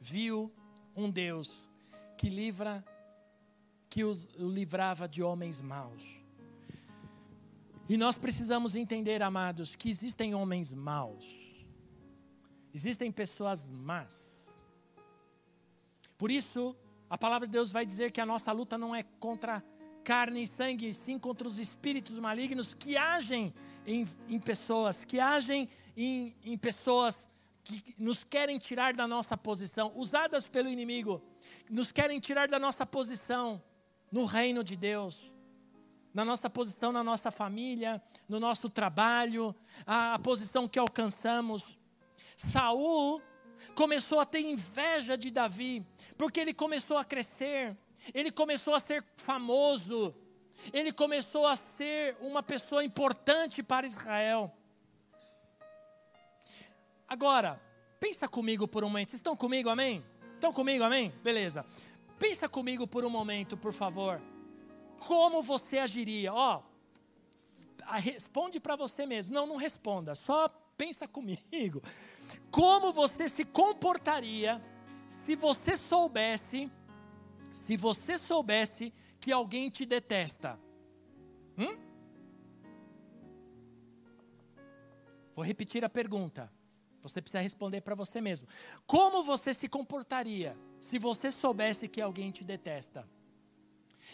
[0.00, 0.52] viu
[0.94, 1.68] um Deus
[2.16, 2.84] que livra,
[3.90, 6.17] que o, o livrava de homens maus.
[7.88, 11.64] E nós precisamos entender, amados, que existem homens maus,
[12.74, 14.56] existem pessoas más.
[16.18, 16.76] Por isso,
[17.08, 19.64] a palavra de Deus vai dizer que a nossa luta não é contra
[20.04, 23.54] carne e sangue, sim contra os espíritos malignos que agem
[23.86, 27.30] em, em pessoas, que agem em, em pessoas
[27.64, 31.22] que nos querem tirar da nossa posição, usadas pelo inimigo,
[31.70, 33.62] nos querem tirar da nossa posição
[34.10, 35.32] no reino de Deus,
[36.12, 39.54] na nossa posição na nossa família, no nosso trabalho,
[39.86, 41.78] a, a posição que alcançamos.
[42.36, 43.22] Saul
[43.74, 45.84] começou a ter inveja de Davi,
[46.16, 47.76] porque ele começou a crescer,
[48.14, 50.14] ele começou a ser famoso,
[50.72, 54.52] ele começou a ser uma pessoa importante para Israel.
[57.08, 57.60] Agora,
[57.98, 59.10] pensa comigo por um momento.
[59.10, 60.04] Vocês estão comigo, amém?
[60.34, 61.12] Estão comigo, amém?
[61.22, 61.64] Beleza.
[62.18, 64.20] Pensa comigo por um momento, por favor.
[65.06, 66.32] Como você agiria?
[66.32, 66.62] Ó,
[67.96, 69.34] responde para você mesmo.
[69.34, 70.14] Não, não responda.
[70.14, 71.82] Só pensa comigo.
[72.50, 74.62] Como você se comportaria
[75.06, 76.70] se você soubesse,
[77.50, 80.58] se você soubesse que alguém te detesta?
[81.56, 81.78] Hum?
[85.34, 86.52] Vou repetir a pergunta.
[87.00, 88.48] Você precisa responder para você mesmo.
[88.86, 93.08] Como você se comportaria se você soubesse que alguém te detesta?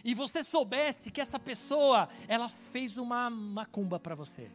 [0.02, 4.50] E você soubesse que essa pessoa, ela fez uma macumba para você.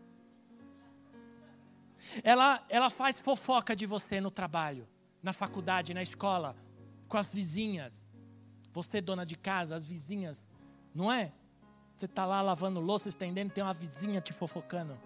[2.23, 4.87] Ela, ela faz fofoca de você no trabalho,
[5.21, 6.55] na faculdade, na escola,
[7.07, 8.09] com as vizinhas.
[8.71, 10.51] Você, dona de casa, as vizinhas,
[10.93, 11.31] não é?
[11.95, 14.97] Você está lá lavando louça, estendendo, tem uma vizinha te fofocando.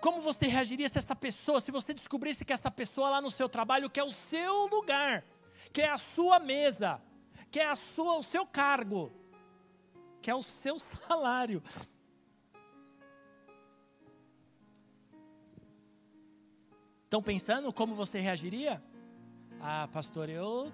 [0.00, 3.48] Como você reagiria se essa pessoa, se você descobrisse que essa pessoa lá no seu
[3.48, 5.24] trabalho quer o seu lugar,
[5.72, 7.02] quer a sua mesa,
[7.50, 9.12] quer a sua, o seu cargo,
[10.20, 11.62] quer o seu salário?
[17.04, 18.82] Estão pensando como você reagiria?
[19.60, 20.70] Ah, pastor, eu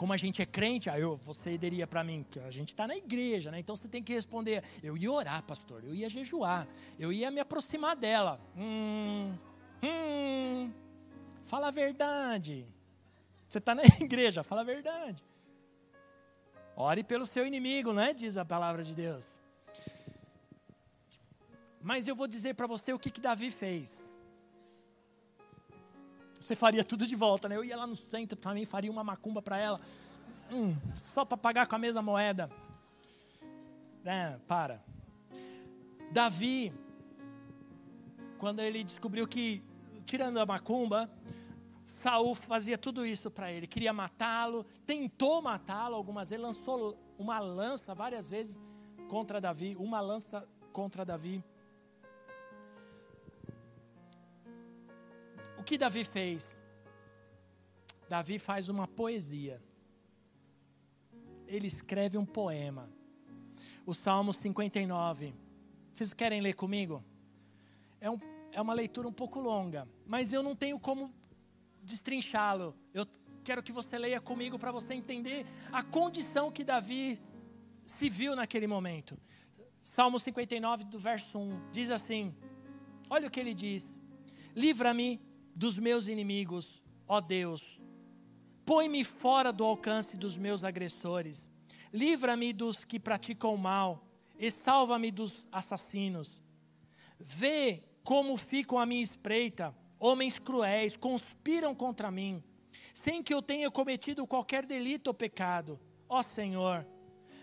[0.00, 2.86] como a gente é crente, aí eu, você diria para mim que a gente está
[2.86, 3.60] na igreja, né?
[3.60, 6.66] Então você tem que responder: eu ia orar, pastor, eu ia jejuar,
[6.98, 8.40] eu ia me aproximar dela.
[8.56, 9.36] Hum,
[9.82, 10.72] hum,
[11.44, 12.66] fala a verdade.
[13.50, 15.24] Você está na igreja, fala a verdade.
[16.76, 18.14] Ore pelo seu inimigo, não é?
[18.14, 19.38] Diz a palavra de Deus.
[21.82, 24.14] Mas eu vou dizer para você o que, que Davi fez.
[26.38, 27.56] Você faria tudo de volta, né?
[27.56, 29.80] Eu ia lá no centro também, faria uma macumba para ela.
[30.50, 32.48] Hum, só para pagar com a mesma moeda.
[34.04, 34.80] É, para.
[36.12, 36.72] Davi,
[38.38, 39.62] quando ele descobriu que,
[40.06, 41.10] tirando a macumba,
[41.90, 47.94] Saul fazia tudo isso para ele, queria matá-lo, tentou matá-lo algumas vezes, lançou uma lança
[47.94, 48.60] várias vezes
[49.08, 51.44] contra Davi, uma lança contra Davi.
[55.58, 56.58] O que Davi fez?
[58.08, 59.62] Davi faz uma poesia.
[61.46, 62.88] Ele escreve um poema.
[63.84, 65.34] O Salmo 59.
[65.92, 67.04] Vocês querem ler comigo?
[68.00, 68.18] É, um,
[68.52, 71.12] é uma leitura um pouco longa, mas eu não tenho como
[71.82, 72.74] destrinchá-lo.
[72.92, 73.06] Eu
[73.42, 77.20] quero que você leia comigo para você entender a condição que Davi
[77.86, 79.18] se viu naquele momento.
[79.82, 82.34] Salmo 59, do verso 1, diz assim:
[83.08, 84.00] Olha o que ele diz:
[84.54, 85.20] Livra-me
[85.54, 87.80] dos meus inimigos, ó Deus.
[88.64, 91.50] Põe-me fora do alcance dos meus agressores.
[91.92, 94.06] Livra-me dos que praticam o mal
[94.38, 96.40] e salva-me dos assassinos.
[97.18, 102.42] Vê como ficam à minha espreita, homens cruéis conspiram contra mim,
[102.94, 105.78] sem que eu tenha cometido qualquer delito ou pecado.
[106.08, 106.86] Ó Senhor,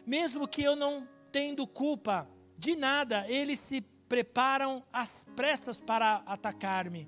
[0.05, 2.28] mesmo que eu não tendo culpa
[2.58, 7.08] de nada, eles se preparam às pressas para atacar-me.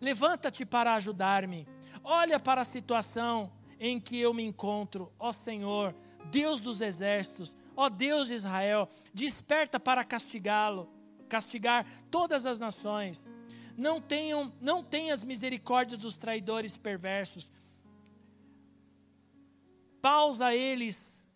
[0.00, 1.66] Levanta-te para ajudar-me.
[2.02, 5.94] Olha para a situação em que eu me encontro, ó Senhor,
[6.30, 10.88] Deus dos exércitos, ó Deus de Israel, desperta para castigá-lo,
[11.28, 13.26] castigar todas as nações.
[13.76, 17.50] Não tenham, não tenhas misericórdia dos traidores perversos.
[20.00, 21.26] Pausa eles,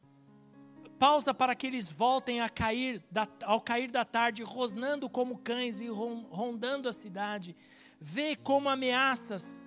[0.98, 5.80] pausa para que eles voltem a cair da, ao cair da tarde, rosnando como cães
[5.80, 7.56] e rondando a cidade
[8.00, 9.62] vê como ameaças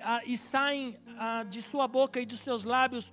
[0.00, 3.12] ah, e saem ah, de sua boca e dos seus lábios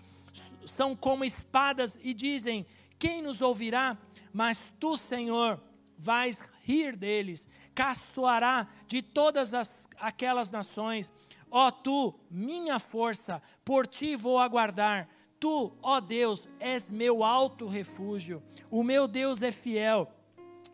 [0.65, 2.65] são como espadas e dizem:
[2.99, 3.97] Quem nos ouvirá?
[4.31, 5.59] Mas tu, Senhor,
[5.97, 11.13] vais rir deles, caçoará de todas as, aquelas nações.
[11.51, 15.07] Ó tu, minha força, por ti vou aguardar.
[15.39, 18.41] Tu, ó Deus, és meu alto refúgio.
[18.71, 20.11] O meu Deus é fiel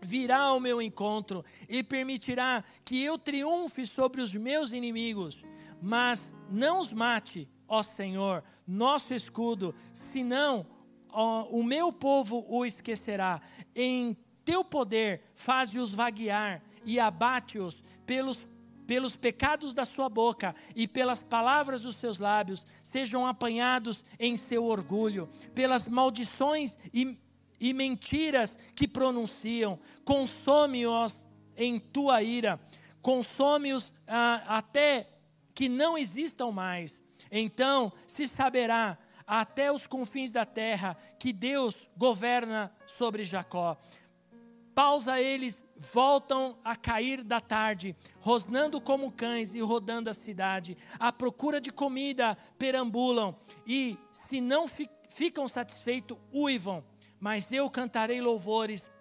[0.06, 5.46] virá ao meu encontro e permitirá que eu triunfe sobre os meus inimigos,
[5.82, 10.66] mas não os mate, ó Senhor, nosso escudo, senão
[11.10, 13.42] ó, o meu povo o esquecerá.
[13.74, 18.48] Em teu poder faze-os vaguear e abate-os pelos
[18.86, 24.66] pelos pecados da sua boca e pelas palavras dos seus lábios, sejam apanhados em seu
[24.66, 27.18] orgulho, pelas maldições e
[27.64, 29.80] e mentiras que pronunciam.
[30.04, 32.60] Consome-os em tua ira,
[33.02, 35.08] consome-os ah, até
[35.56, 37.02] que não existam mais.
[37.32, 43.78] Então se saberá até os confins da terra que Deus governa sobre Jacó.
[44.74, 50.78] Pausa eles voltam a cair da tarde, rosnando como cães e rodando a cidade.
[51.00, 53.36] À procura de comida perambulam
[53.68, 56.84] e, se não fi ficam satisfeitos, uivam
[57.24, 58.92] mas eu cantarei louvores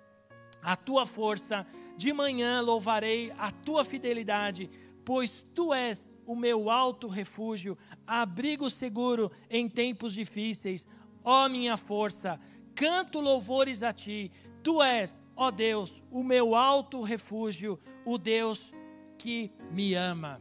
[0.63, 1.67] à tua força,
[1.97, 4.71] de manhã louvarei a tua fidelidade,
[5.05, 10.87] pois tu és o meu alto refúgio, abrigo seguro em tempos difíceis.
[11.25, 12.39] Ó minha força,
[12.77, 14.31] canto louvores a ti,
[14.63, 18.73] Tu és, ó Deus, o meu alto refúgio, o Deus
[19.19, 20.41] que me ama.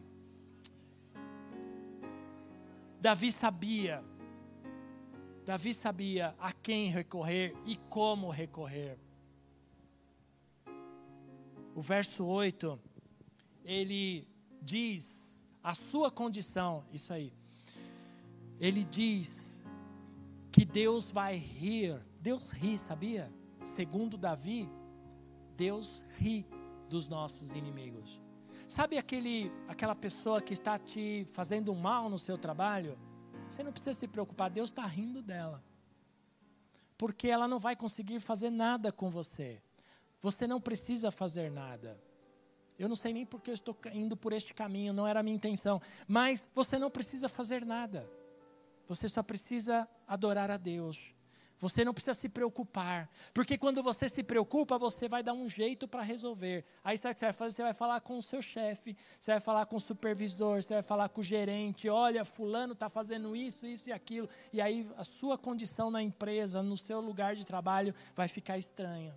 [3.00, 4.04] Davi sabia,
[5.44, 9.00] Davi sabia a quem recorrer e como recorrer.
[11.74, 12.80] O verso 8,
[13.64, 14.28] ele
[14.62, 17.34] diz a sua condição, isso aí.
[18.60, 19.66] Ele diz
[20.52, 22.00] que Deus vai rir.
[22.20, 23.32] Deus ri, sabia?
[23.64, 24.70] Segundo Davi,
[25.56, 26.46] Deus ri
[26.90, 28.20] dos nossos inimigos.
[28.68, 32.98] Sabe aquele, aquela pessoa que está te fazendo mal no seu trabalho?
[33.50, 35.64] Você não precisa se preocupar, Deus está rindo dela.
[36.98, 39.62] Porque ela não vai conseguir fazer nada com você.
[40.22, 42.00] Você não precisa fazer nada.
[42.80, 45.36] Eu não sei nem porque eu estou indo por este caminho, não era a minha
[45.36, 45.82] intenção.
[46.08, 48.10] Mas você não precisa fazer nada.
[48.88, 51.14] Você só precisa adorar a Deus.
[51.62, 55.88] Você não precisa se preocupar, porque quando você se preocupa, você vai dar um jeito
[55.88, 56.66] para resolver.
[56.84, 57.56] Aí sabe o que você vai fazer?
[57.58, 60.84] Você vai falar com o seu chefe, você vai falar com o supervisor, você vai
[60.84, 61.88] falar com o gerente.
[61.88, 64.28] Olha, fulano está fazendo isso, isso e aquilo.
[64.52, 69.16] E aí a sua condição na empresa, no seu lugar de trabalho, vai ficar estranha.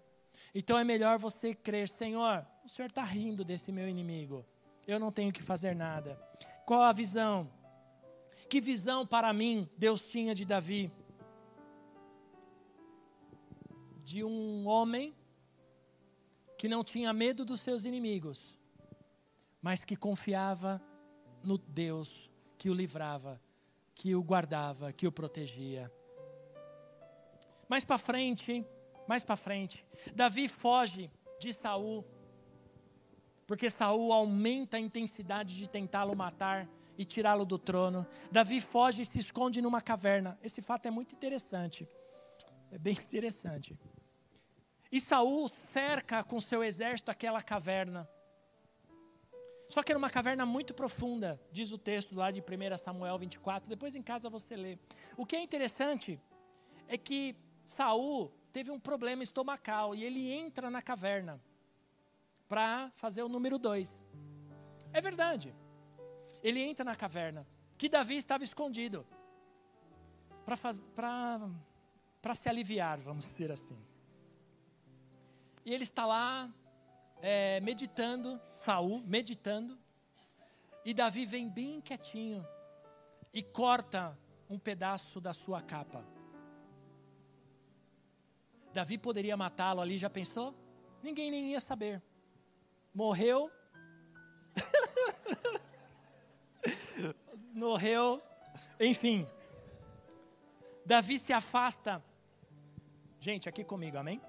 [0.54, 4.44] Então é melhor você crer, Senhor, o Senhor está rindo desse meu inimigo.
[4.86, 6.20] Eu não tenho que fazer nada.
[6.66, 7.50] Qual a visão?
[8.50, 10.92] Que visão para mim Deus tinha de Davi?
[14.04, 15.14] De um homem
[16.58, 18.58] que não tinha medo dos seus inimigos,
[19.60, 20.80] mas que confiava
[21.42, 23.40] no Deus que o livrava,
[23.94, 25.90] que o guardava, que o protegia.
[27.68, 28.64] Mais para frente,
[29.08, 29.84] mais para frente,
[30.14, 32.04] Davi foge de Saul,
[33.46, 38.06] porque Saul aumenta a intensidade de tentá-lo matar e tirá-lo do trono.
[38.30, 40.38] Davi foge e se esconde numa caverna.
[40.42, 41.88] Esse fato é muito interessante.
[42.70, 43.78] É bem interessante.
[44.94, 48.08] E Saul cerca com seu exército aquela caverna.
[49.68, 53.68] Só que era uma caverna muito profunda, diz o texto lá de 1 Samuel 24.
[53.68, 54.78] Depois em casa você lê.
[55.16, 56.20] O que é interessante
[56.86, 57.34] é que
[57.64, 61.42] Saul teve um problema estomacal e ele entra na caverna
[62.48, 64.00] para fazer o número 2.
[64.92, 65.52] É verdade.
[66.40, 67.44] Ele entra na caverna,
[67.76, 69.04] que Davi estava escondido,
[70.44, 73.76] para se aliviar, vamos dizer assim.
[75.64, 76.52] E ele está lá
[77.22, 79.78] é, meditando, Saul meditando,
[80.84, 82.46] e Davi vem bem quietinho
[83.32, 86.04] e corta um pedaço da sua capa.
[88.74, 90.54] Davi poderia matá-lo ali, já pensou?
[91.02, 92.02] Ninguém nem ia saber.
[92.92, 93.50] Morreu.
[97.54, 98.22] Morreu.
[98.78, 99.26] Enfim.
[100.84, 102.04] Davi se afasta.
[103.18, 104.20] Gente, aqui comigo, amém?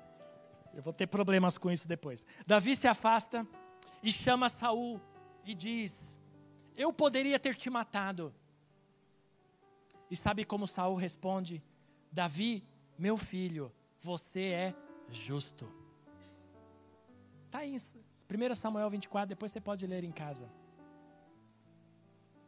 [0.76, 2.28] Eu vou ter problemas com isso depois.
[2.46, 3.48] Davi se afasta
[4.04, 5.00] e chama Saul
[5.46, 6.20] e diz:
[6.76, 8.36] Eu poderia ter te matado.
[10.12, 11.64] E sabe como Saul responde?
[12.12, 12.64] Davi,
[12.98, 13.72] meu filho,
[14.02, 14.76] você é
[15.10, 15.72] justo.
[17.46, 20.50] Está aí, 1 Samuel 24, depois você pode ler em casa.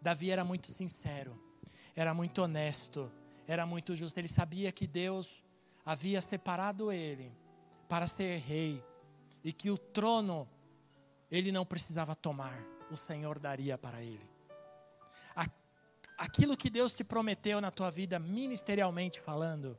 [0.02, 1.42] Davi era muito sincero,
[1.96, 3.10] era muito honesto,
[3.48, 4.18] era muito justo.
[4.18, 5.42] Ele sabia que Deus
[5.86, 7.32] havia separado ele
[7.88, 8.84] para ser rei
[9.44, 10.48] e que o trono
[11.30, 14.38] ele não precisava tomar, o Senhor daria para ele.
[16.18, 19.78] Aquilo que Deus te prometeu na tua vida, ministerialmente falando,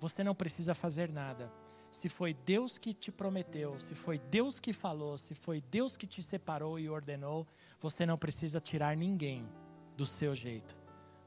[0.00, 1.52] você não precisa fazer nada.
[1.90, 6.06] Se foi Deus que te prometeu, se foi Deus que falou, se foi Deus que
[6.06, 7.46] te separou e ordenou,
[7.78, 9.46] você não precisa tirar ninguém
[9.96, 10.74] do seu jeito.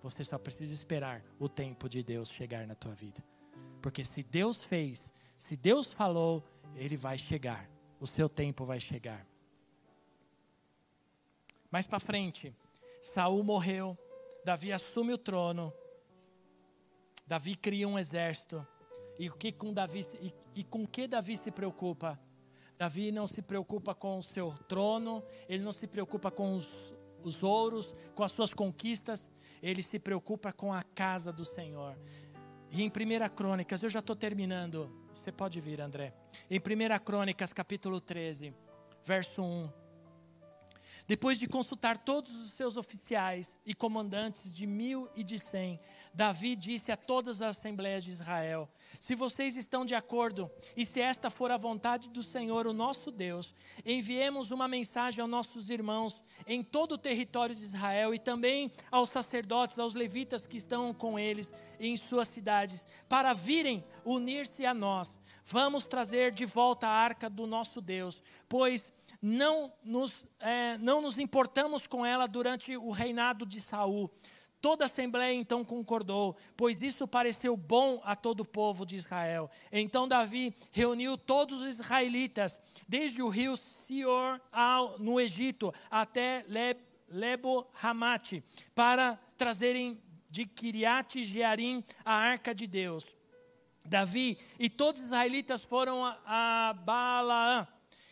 [0.01, 3.23] Você só precisa esperar o tempo de Deus chegar na tua vida.
[3.87, 6.43] Porque se Deus fez, se Deus falou,
[6.75, 7.69] ele vai chegar.
[8.01, 9.25] O seu tempo vai chegar.
[11.71, 12.53] Mais para frente,
[13.01, 13.97] Saul morreu,
[14.43, 15.71] Davi assume o trono.
[17.25, 18.67] Davi cria um exército.
[19.17, 22.19] E que com Davi e, e com que Davi se preocupa?
[22.77, 27.41] Davi não se preocupa com o seu trono, ele não se preocupa com os, os
[27.41, 29.29] ouros, com as suas conquistas,
[29.61, 31.97] ele se preocupa com a casa do Senhor.
[32.71, 34.91] E em 1 Crônicas, eu já estou terminando.
[35.13, 36.13] Você pode vir, André.
[36.49, 38.53] Em 1 Crônicas, capítulo 13,
[39.05, 39.86] verso 1.
[41.07, 45.79] Depois de consultar todos os seus oficiais e comandantes de mil e de cem,
[46.13, 48.67] Davi disse a todas as assembleias de Israel:
[48.99, 53.09] Se vocês estão de acordo, e se esta for a vontade do Senhor, o nosso
[53.09, 53.55] Deus,
[53.85, 59.09] enviemos uma mensagem aos nossos irmãos em todo o território de Israel e também aos
[59.09, 65.17] sacerdotes, aos levitas que estão com eles em suas cidades, para virem unir-se a nós.
[65.45, 68.91] Vamos trazer de volta a arca do nosso Deus, pois
[69.21, 74.11] não nos, é, não nos importamos com ela durante o reinado de Saul.
[74.59, 79.49] Toda a assembleia então concordou, pois isso pareceu bom a todo o povo de Israel.
[79.71, 86.79] Então Davi reuniu todos os israelitas, desde o rio Sior ao, no Egito até Leb,
[87.07, 88.43] Lebo Hamate,
[88.73, 93.15] para trazerem de Kiriat Jearim a arca de Deus.
[93.85, 97.67] Davi e todos os israelitas foram a, a Balaã,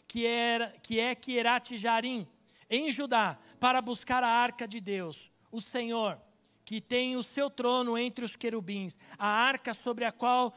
[0.08, 2.28] que, era, que é Kierat Jarim,
[2.70, 6.20] em Judá, para buscar a arca de Deus, o Senhor,
[6.64, 10.53] que tem o seu trono entre os querubins, a arca sobre a qual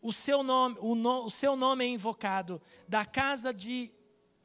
[0.00, 3.92] o seu nome, o, no, o seu nome é invocado, da casa de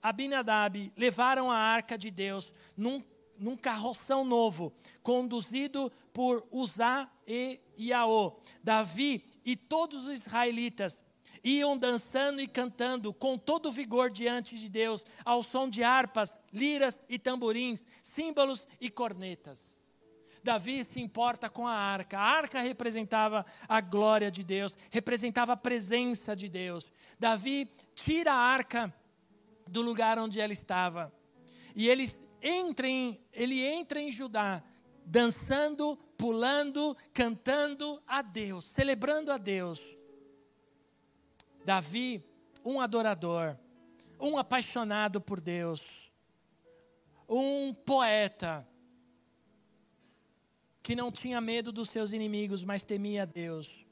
[0.01, 3.01] Abinadab, levaram a arca de Deus num,
[3.39, 8.37] num carroção novo, conduzido por Uzá e Iaô.
[8.61, 11.03] Davi e todos os israelitas
[11.45, 17.03] iam dançando e cantando com todo vigor diante de Deus, ao som de harpas, liras
[17.07, 19.85] e tamborins, símbolos e cornetas.
[20.43, 22.17] Davi se importa com a arca.
[22.17, 26.91] A arca representava a glória de Deus, representava a presença de Deus.
[27.19, 28.93] Davi tira a arca
[29.67, 31.13] do lugar onde ela estava.
[31.75, 34.63] E ele entra em, ele entra em Judá,
[35.05, 39.97] dançando, pulando, cantando a Deus, celebrando a Deus.
[41.65, 42.23] Davi,
[42.63, 43.57] um adorador,
[44.19, 46.11] um apaixonado por Deus,
[47.27, 48.65] um poeta,
[50.83, 53.83] que não tinha medo dos seus inimigos, mas temia Deus.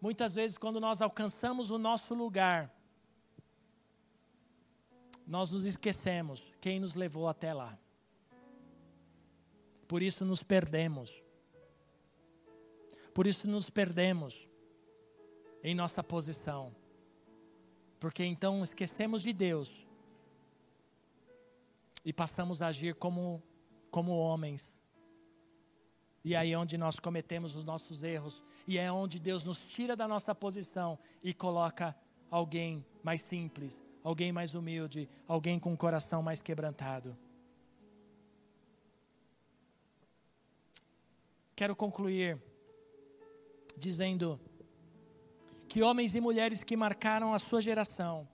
[0.00, 2.74] Muitas vezes, quando nós alcançamos o nosso lugar,
[5.24, 7.78] nós nos esquecemos quem nos levou até lá.
[9.86, 11.22] Por isso nos perdemos.
[13.14, 14.48] Por isso nos perdemos
[15.62, 16.74] em nossa posição.
[18.00, 19.86] Porque então esquecemos de Deus
[22.04, 23.42] e passamos a agir como,
[23.90, 24.84] como homens.
[26.24, 28.42] E aí é onde nós cometemos os nossos erros.
[28.66, 31.96] E é onde Deus nos tira da nossa posição e coloca
[32.30, 37.16] alguém mais simples, alguém mais humilde, alguém com o coração mais quebrantado.
[41.54, 42.40] Quero concluir
[43.76, 44.40] dizendo
[45.72, 48.28] que homens e mulheres que marcaram a sua geração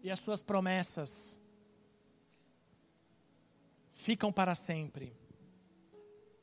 [0.00, 1.40] e as suas promessas
[3.92, 5.12] ficam para sempre.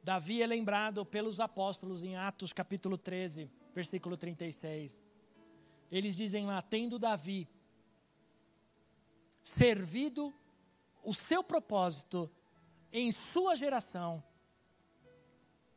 [0.04, 5.06] Davi é lembrado pelos apóstolos em Atos capítulo 13, versículo 36.
[5.90, 7.48] Eles dizem lá: tendo Davi
[9.42, 10.34] servido
[11.02, 12.30] o seu propósito
[12.92, 14.22] em sua geração,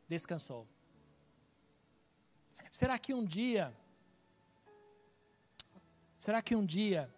[0.05, 0.67] descansou.
[2.69, 3.73] Será que um dia
[6.27, 7.09] Será que um dia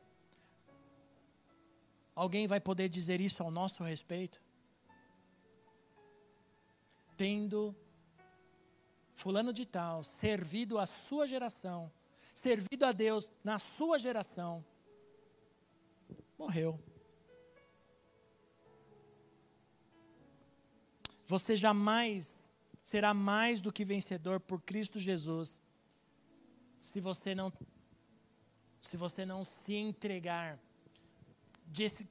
[2.14, 4.39] alguém vai poder dizer isso ao nosso respeito?
[7.18, 7.76] Tendo
[9.16, 11.91] fulano de tal servido a sua geração,
[12.36, 14.64] servido a Deus na sua geração,
[16.38, 16.80] morreu.
[21.26, 25.60] Você jamais será mais do que vencedor por Cristo Jesus
[26.80, 27.51] se você não
[28.82, 30.60] se você não se entregar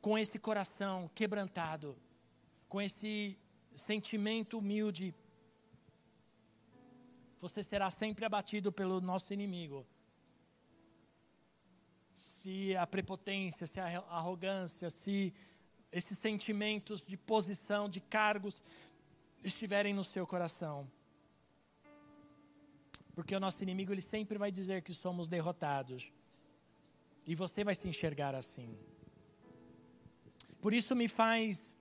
[0.01, 1.97] com esse coração quebrantado,
[2.69, 3.39] com esse
[3.75, 5.15] sentimento humilde,
[7.41, 9.87] você será sempre abatido pelo nosso inimigo.
[12.13, 15.33] Se a prepotência, se a arrogância, se
[15.91, 18.63] esses sentimentos de posição, de cargos
[19.43, 20.91] estiverem no seu coração.
[23.15, 26.13] Porque o nosso inimigo ele sempre vai dizer que somos derrotados.
[27.29, 28.75] E você vai se enxergar assim.
[30.63, 31.77] Por isso me faz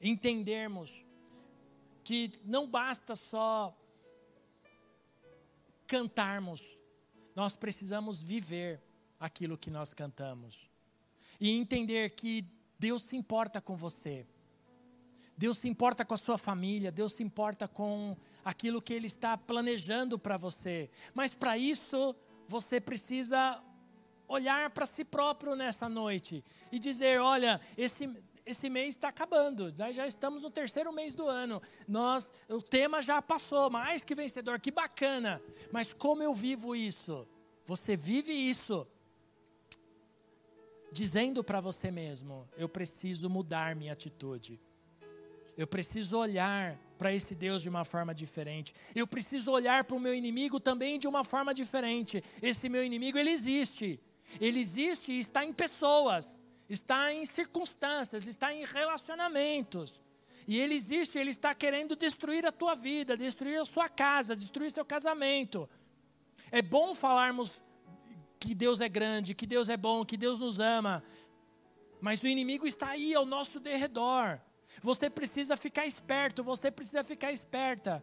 [0.00, 1.04] entendermos
[2.04, 3.76] que não basta só
[5.84, 6.78] cantarmos,
[7.34, 8.80] nós precisamos viver
[9.18, 10.70] aquilo que nós cantamos.
[11.40, 12.46] E entender que
[12.78, 14.24] Deus se importa com você.
[15.36, 19.36] Deus se importa com a sua família, Deus se importa com aquilo que Ele está
[19.36, 20.88] planejando para você.
[21.12, 22.14] Mas para isso,
[22.46, 23.60] você precisa
[24.28, 28.08] olhar para si próprio nessa noite e dizer: olha, esse,
[28.44, 33.02] esse mês está acabando, nós já estamos no terceiro mês do ano, nós, o tema
[33.02, 37.26] já passou, mais que vencedor, que bacana, mas como eu vivo isso?
[37.66, 38.86] Você vive isso,
[40.92, 44.60] dizendo para você mesmo: eu preciso mudar minha atitude,
[45.56, 48.74] eu preciso olhar para esse Deus de uma forma diferente.
[48.94, 52.22] Eu preciso olhar para o meu inimigo também de uma forma diferente.
[52.42, 54.00] Esse meu inimigo, ele existe.
[54.40, 60.00] Ele existe e está em pessoas, está em circunstâncias, está em relacionamentos.
[60.46, 64.70] E ele existe, ele está querendo destruir a tua vida, destruir a sua casa, destruir
[64.70, 65.68] seu casamento.
[66.52, 67.60] É bom falarmos
[68.38, 71.02] que Deus é grande, que Deus é bom, que Deus nos ama.
[72.00, 74.38] Mas o inimigo está aí ao nosso derredor.
[74.82, 78.02] Você precisa ficar esperto, você precisa ficar esperta.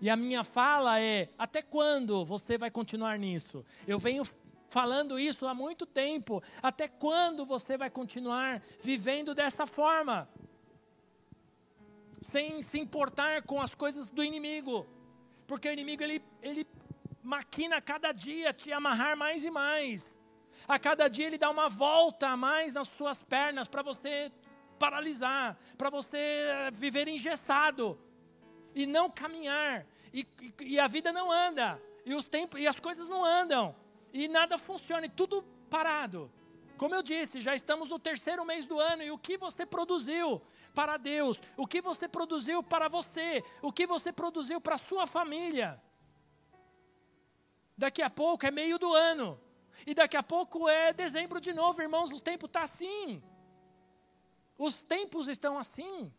[0.00, 3.64] E a minha fala é: até quando você vai continuar nisso?
[3.86, 4.24] Eu venho
[4.70, 6.42] falando isso há muito tempo.
[6.62, 10.28] Até quando você vai continuar vivendo dessa forma?
[12.20, 14.86] Sem se importar com as coisas do inimigo.
[15.46, 16.66] Porque o inimigo ele, ele
[17.22, 20.22] maquina cada dia te amarrar mais e mais.
[20.68, 24.30] A cada dia ele dá uma volta a mais nas suas pernas para você
[24.78, 27.98] paralisar, para você viver engessado
[28.74, 29.84] e não caminhar.
[30.12, 33.74] E, e, e, a vida não anda, e os tempos e as coisas não andam
[34.12, 36.30] e nada funciona, e tudo parado.
[36.76, 40.40] Como eu disse, já estamos no terceiro mês do ano e o que você produziu
[40.74, 45.06] para Deus, o que você produziu para você, o que você produziu para a sua
[45.06, 45.80] família.
[47.76, 49.38] Daqui a pouco é meio do ano,
[49.86, 53.22] e daqui a pouco é dezembro de novo, irmãos, o tempo está assim.
[54.56, 56.12] Os tempos estão assim.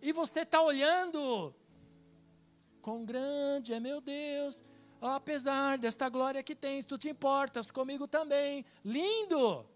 [0.00, 1.54] E você está olhando,
[2.80, 4.62] quão grande é meu Deus,
[5.00, 8.64] apesar desta glória que tens, tu te importas comigo também.
[8.84, 9.66] Lindo!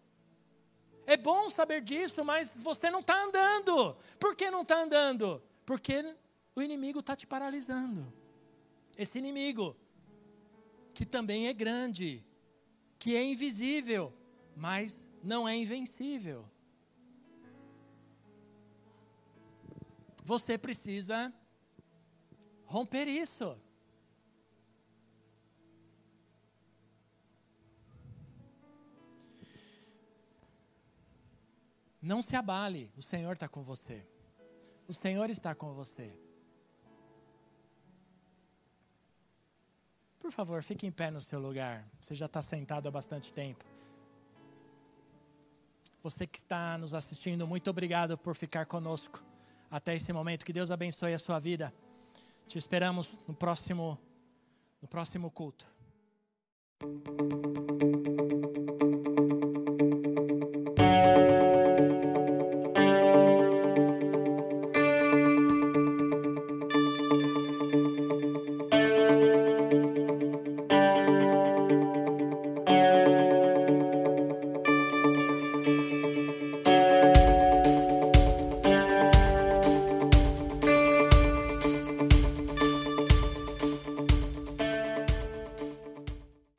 [1.06, 3.96] É bom saber disso, mas você não está andando.
[4.18, 5.42] Por que não está andando?
[5.66, 6.14] Porque
[6.54, 8.12] o inimigo está te paralisando.
[8.96, 9.76] Esse inimigo,
[10.94, 12.24] que também é grande,
[12.98, 14.12] que é invisível,
[14.56, 16.48] mas não é invencível.
[20.24, 21.32] Você precisa
[22.66, 23.58] romper isso.
[32.00, 34.06] Não se abale, o Senhor está com você.
[34.88, 36.12] O Senhor está com você.
[40.18, 41.88] Por favor, fique em pé no seu lugar.
[42.00, 43.64] Você já está sentado há bastante tempo.
[46.02, 49.22] Você que está nos assistindo, muito obrigado por ficar conosco
[49.70, 50.44] até esse momento.
[50.44, 51.72] Que Deus abençoe a sua vida.
[52.46, 53.98] Te esperamos no próximo,
[54.80, 55.66] no próximo culto.